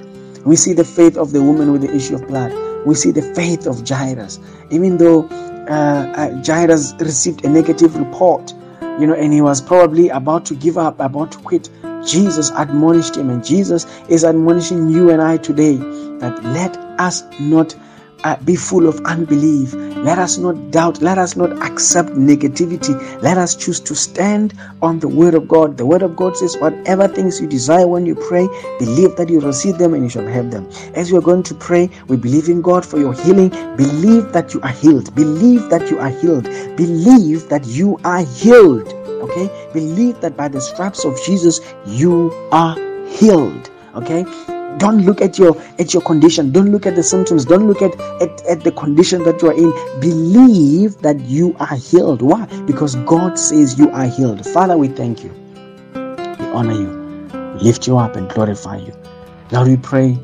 We 0.46 0.56
see 0.56 0.74
the 0.74 0.84
faith 0.84 1.18
of 1.18 1.32
the 1.32 1.42
woman 1.42 1.72
with 1.72 1.82
the 1.82 1.96
issue 1.96 2.16
of 2.16 2.28
blood. 2.28 2.52
We 2.86 2.96
see 2.96 3.12
the 3.12 3.22
faith 3.22 3.68
of 3.68 3.88
Jairus. 3.88 4.40
Even 4.70 4.98
though 4.98 5.28
uh, 5.70 6.12
uh, 6.16 6.44
Jairus 6.44 6.94
received 7.00 7.46
a 7.46 7.50
negative 7.50 7.96
report, 7.96 8.54
you 9.00 9.08
know, 9.08 9.14
and 9.14 9.32
he 9.32 9.42
was 9.42 9.62
probably 9.62 10.10
about 10.10 10.46
to 10.48 10.56
give 10.56 10.78
up, 10.78 11.00
about 11.00 11.32
to 11.34 11.38
quit, 11.40 11.70
Jesus 12.06 12.52
admonished 12.56 13.16
him, 13.16 13.30
and 13.30 13.46
Jesus 13.46 13.86
is 14.10 14.26
admonishing 14.26 14.90
you 14.90 15.12
and 15.12 15.22
I 15.22 15.38
today 15.38 15.76
that 15.76 16.44
let 16.44 16.76
us 17.00 17.24
not 17.40 17.76
uh, 18.24 18.36
be 18.38 18.56
full 18.56 18.88
of 18.88 19.00
unbelief. 19.06 19.74
Let 19.74 20.18
us 20.20 20.38
not 20.38 20.72
doubt. 20.72 21.02
Let 21.02 21.18
us 21.18 21.36
not 21.36 21.52
accept 21.64 22.10
negativity. 22.10 23.22
Let 23.22 23.38
us 23.38 23.56
choose 23.56 23.80
to 23.82 23.96
stand 23.96 24.54
on 24.82 25.00
the 25.00 25.08
word 25.08 25.34
of 25.34 25.48
God. 25.48 25.78
The 25.78 25.86
word 25.86 26.02
of 26.02 26.16
God 26.16 26.38
says, 26.38 26.58
whatever 26.58 27.08
things 27.08 27.40
you 27.40 27.48
desire 27.48 27.88
when 27.88 28.06
you 28.06 28.16
pray, 28.16 28.48
believe 28.80 29.16
that 29.18 29.30
you 29.30 29.40
receive 29.40 29.78
them 29.78 29.94
and 29.94 30.04
you 30.04 30.10
shall 30.10 30.28
have 30.28 30.52
them. 30.52 30.70
As 30.96 31.12
we 31.12 31.18
are 31.18 31.22
going 31.22 31.44
to 31.44 31.56
pray, 31.56 31.90
we 32.08 32.18
believe 32.18 32.50
in 32.50 32.62
God 32.62 32.86
for 32.86 33.00
your 33.00 33.14
healing. 33.14 33.50
Believe 33.78 34.32
that 34.34 34.54
you 34.54 34.62
are 34.62 34.70
healed. 34.70 35.14
Believe 35.16 35.70
that 35.70 35.90
you 35.90 36.00
are 36.00 36.10
healed. 36.10 36.44
Believe 36.76 37.50
that 37.50 37.66
you 37.66 38.00
are 38.04 38.24
healed. 38.24 38.88
Okay? 39.22 39.70
Believe 39.74 40.20
that 40.22 40.36
by 40.36 40.48
the 40.48 40.62
stripes 40.62 41.06
of 41.06 41.20
Jesus, 41.24 41.60
you 41.86 42.32
are 42.52 42.76
healed. 43.08 43.70
Okay? 43.96 44.26
Don't 44.78 45.06
look 45.06 45.22
at 45.22 45.38
your 45.38 45.56
at 45.80 45.94
your 45.94 46.04
condition. 46.04 46.52
Don't 46.52 46.72
look 46.72 46.86
at 46.86 46.96
the 46.96 47.04
symptoms. 47.04 47.46
Don't 47.46 47.68
look 47.68 47.82
at, 47.82 48.00
at 48.22 48.46
at 48.46 48.64
the 48.64 48.72
condition 48.72 49.24
that 49.24 49.42
you 49.42 49.50
are 49.50 49.54
in. 49.54 49.72
Believe 50.02 50.98
that 51.00 51.20
you 51.22 51.56
are 51.60 51.76
healed. 51.76 52.22
Why? 52.22 52.46
Because 52.66 52.96
god 53.08 53.38
says 53.40 53.78
you 53.78 53.90
are 53.92 54.06
healed. 54.08 54.46
Father 54.48 54.78
we 54.78 54.88
thank 54.88 55.24
you. 55.24 55.32
We 55.94 56.46
honor 56.48 56.74
you. 56.74 56.90
We 57.56 57.62
lift 57.62 57.88
you 57.88 57.98
up 57.98 58.16
and 58.16 58.30
glorify 58.30 58.78
you. 58.78 58.94
Lord 59.52 59.68
we 59.68 59.78
pray 59.78 60.18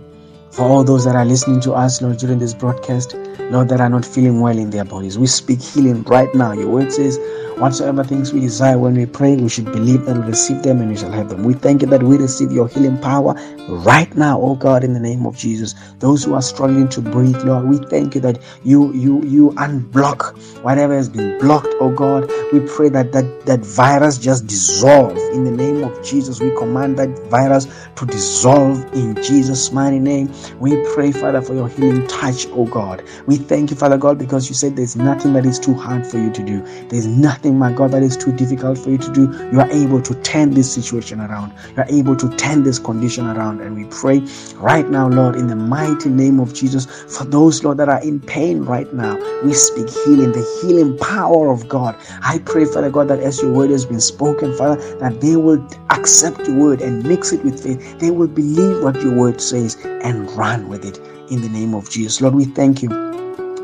for 0.51 0.63
all 0.63 0.83
those 0.83 1.05
that 1.05 1.15
are 1.15 1.25
listening 1.25 1.62
to 1.62 1.73
us 1.73 2.01
lord 2.01 2.17
during 2.17 2.39
this 2.39 2.53
broadcast 2.53 3.15
lord 3.52 3.69
that 3.69 3.82
are 3.82 3.89
not 3.89 4.06
feeling 4.06 4.41
well 4.41 4.58
in 4.58 4.69
their 4.69 4.86
bodies 4.86 5.17
we 5.19 5.28
speak 5.28 5.62
healing 5.62 6.04
right 6.04 6.34
now 6.36 6.52
your 6.54 6.69
word 6.69 6.91
says 6.91 7.19
Whatsoever 7.58 8.04
things 8.04 8.34
we 8.34 8.41
desire 8.41 8.78
when 8.78 8.93
we 8.93 9.08
pray, 9.08 9.36
we 9.36 9.50
should 9.50 9.65
believe 9.65 10.06
we 10.06 10.13
receive 10.13 10.62
them 10.62 10.80
and 10.80 10.91
we 10.91 10.95
shall 10.95 11.12
have 11.12 11.30
them. 11.30 11.43
We 11.43 11.56
thank 11.56 11.82
you 11.82 11.88
that 11.88 12.04
we 12.04 12.17
receive 12.17 12.52
your 12.52 12.67
healing 12.67 13.00
power 13.00 13.34
right 13.67 14.15
now, 14.15 14.39
oh 14.39 14.54
God, 14.54 14.84
in 14.84 14.93
the 14.93 15.00
name 15.00 15.26
of 15.26 15.36
Jesus. 15.36 15.73
Those 15.97 16.23
who 16.23 16.36
are 16.36 16.41
struggling 16.43 16.88
to 16.89 17.02
breathe, 17.02 17.41
Lord, 17.43 17.67
we 17.67 17.80
thank 17.80 18.13
you 18.13 18.21
that 18.21 18.38
you 18.63 18.93
you 18.93 19.23
you 19.23 19.50
unblock 19.58 20.38
whatever 20.63 20.95
has 20.95 21.10
been 21.10 21.39
blocked, 21.39 21.73
oh 21.80 21.89
God. 21.91 22.32
We 22.54 22.60
pray 22.60 22.89
that 22.89 23.12
that, 23.13 23.47
that 23.47 23.62
virus 23.62 24.19
just 24.19 24.45
dissolve 24.45 25.17
in 25.34 25.43
the 25.43 25.52
name 25.52 25.84
of 25.84 26.04
Jesus. 26.06 26.39
We 26.39 26.52
command 26.58 27.00
that 27.00 27.10
virus 27.30 27.67
to 27.95 28.06
dissolve 28.06 28.86
in 28.93 29.15
Jesus' 29.15 29.71
mighty 29.71 30.00
name. 30.00 30.32
We 30.60 30.76
pray, 30.93 31.12
Father, 31.12 31.41
for 31.41 31.56
your 31.56 31.69
healing 31.69 32.06
touch, 32.08 32.45
oh 32.52 32.65
God. 32.65 33.04
We 33.27 33.35
thank 33.35 33.71
you, 33.71 33.75
Father 33.75 33.97
God, 33.97 34.17
because 34.17 34.47
you 34.47 34.55
said 34.55 34.77
there's 34.77 34.95
nothing 34.95 35.33
that 35.33 35.45
is 35.45 35.59
too 35.59 35.73
hard 35.73 36.07
for 36.07 36.17
you 36.17 36.31
to 36.31 36.43
do. 36.43 36.61
There's 36.87 37.05
nothing 37.05 37.59
my 37.59 37.73
God, 37.73 37.91
that 37.91 38.01
is 38.01 38.15
too 38.15 38.31
difficult 38.31 38.77
for 38.77 38.89
you 38.89 38.97
to 38.97 39.11
do. 39.11 39.23
You 39.51 39.59
are 39.59 39.69
able 39.69 40.01
to 40.01 40.15
turn 40.21 40.51
this 40.51 40.73
situation 40.73 41.19
around. 41.19 41.51
You 41.75 41.83
are 41.83 41.89
able 41.89 42.15
to 42.15 42.29
turn 42.37 42.63
this 42.63 42.79
condition 42.79 43.27
around. 43.27 43.59
And 43.59 43.75
we 43.75 43.83
pray 43.85 44.19
right 44.55 44.87
now, 44.89 45.09
Lord, 45.09 45.35
in 45.35 45.47
the 45.47 45.57
mighty 45.57 46.07
name 46.07 46.39
of 46.39 46.53
Jesus, 46.53 46.85
for 46.85 47.25
those, 47.25 47.65
Lord, 47.65 47.79
that 47.79 47.89
are 47.89 48.01
in 48.01 48.21
pain 48.21 48.63
right 48.63 48.91
now, 48.93 49.17
we 49.43 49.53
speak 49.53 49.89
healing, 49.89 50.31
the 50.31 50.59
healing 50.61 50.97
power 50.97 51.51
of 51.51 51.67
God. 51.67 51.97
I 52.21 52.39
pray, 52.39 52.63
Father 52.63 52.89
God, 52.89 53.09
that 53.09 53.19
as 53.19 53.41
your 53.41 53.51
word 53.51 53.71
has 53.71 53.85
been 53.85 53.99
spoken, 53.99 54.55
Father, 54.55 54.81
that 54.99 55.19
they 55.19 55.35
will 55.35 55.67
accept 55.89 56.47
your 56.47 56.57
word 56.57 56.81
and 56.81 57.03
mix 57.05 57.33
it 57.33 57.43
with 57.43 57.61
faith. 57.61 57.99
They 57.99 58.09
will 58.09 58.29
believe 58.29 58.81
what 58.81 58.95
your 59.01 59.15
word 59.15 59.41
says 59.41 59.75
and 59.83 60.31
run 60.31 60.69
with 60.69 60.85
it 60.85 61.16
in 61.29 61.41
the 61.41 61.49
name 61.49 61.73
of 61.73 61.89
Jesus. 61.89 62.21
Lord, 62.21 62.35
we 62.35 62.45
thank 62.45 62.81
you 62.83 62.89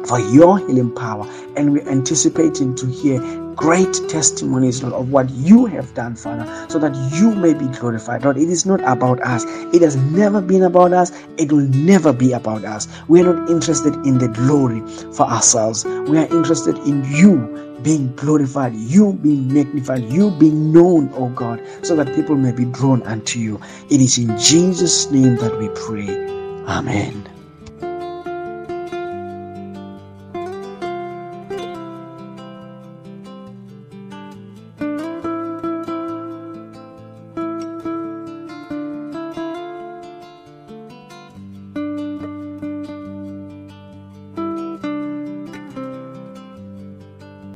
for 0.07 0.19
your 0.19 0.59
healing 0.59 0.93
power 0.95 1.27
and 1.55 1.71
we're 1.71 1.87
anticipating 1.89 2.75
to 2.75 2.87
hear 2.87 3.19
great 3.55 3.93
testimonies 4.09 4.83
Lord, 4.83 4.93
of 4.93 5.11
what 5.11 5.29
you 5.31 5.65
have 5.67 5.93
done, 5.93 6.15
Father, 6.15 6.45
so 6.69 6.79
that 6.79 6.95
you 7.13 7.33
may 7.35 7.53
be 7.53 7.67
glorified. 7.67 8.23
Lord, 8.23 8.37
it 8.37 8.49
is 8.49 8.65
not 8.65 8.81
about 8.81 9.21
us. 9.21 9.45
It 9.73 9.81
has 9.81 9.95
never 9.95 10.41
been 10.41 10.63
about 10.63 10.93
us. 10.93 11.11
It 11.37 11.51
will 11.51 11.67
never 11.69 12.13
be 12.13 12.33
about 12.33 12.65
us. 12.65 12.87
We 13.07 13.21
are 13.21 13.33
not 13.33 13.49
interested 13.49 13.93
in 14.05 14.17
the 14.17 14.27
glory 14.29 14.81
for 15.13 15.23
ourselves. 15.23 15.85
We 15.85 16.17
are 16.17 16.27
interested 16.35 16.77
in 16.79 17.05
you 17.05 17.79
being 17.83 18.15
glorified, 18.15 18.73
you 18.75 19.13
being 19.13 19.53
magnified, 19.53 20.03
you 20.05 20.31
being 20.31 20.71
known, 20.73 21.11
oh 21.15 21.29
God, 21.29 21.61
so 21.83 21.95
that 21.97 22.15
people 22.15 22.35
may 22.35 22.51
be 22.53 22.65
drawn 22.65 23.03
unto 23.03 23.39
you. 23.39 23.59
It 23.89 24.01
is 24.01 24.17
in 24.17 24.37
Jesus' 24.39 25.11
name 25.11 25.35
that 25.37 25.57
we 25.59 25.69
pray. 25.69 26.09
Amen. 26.67 27.32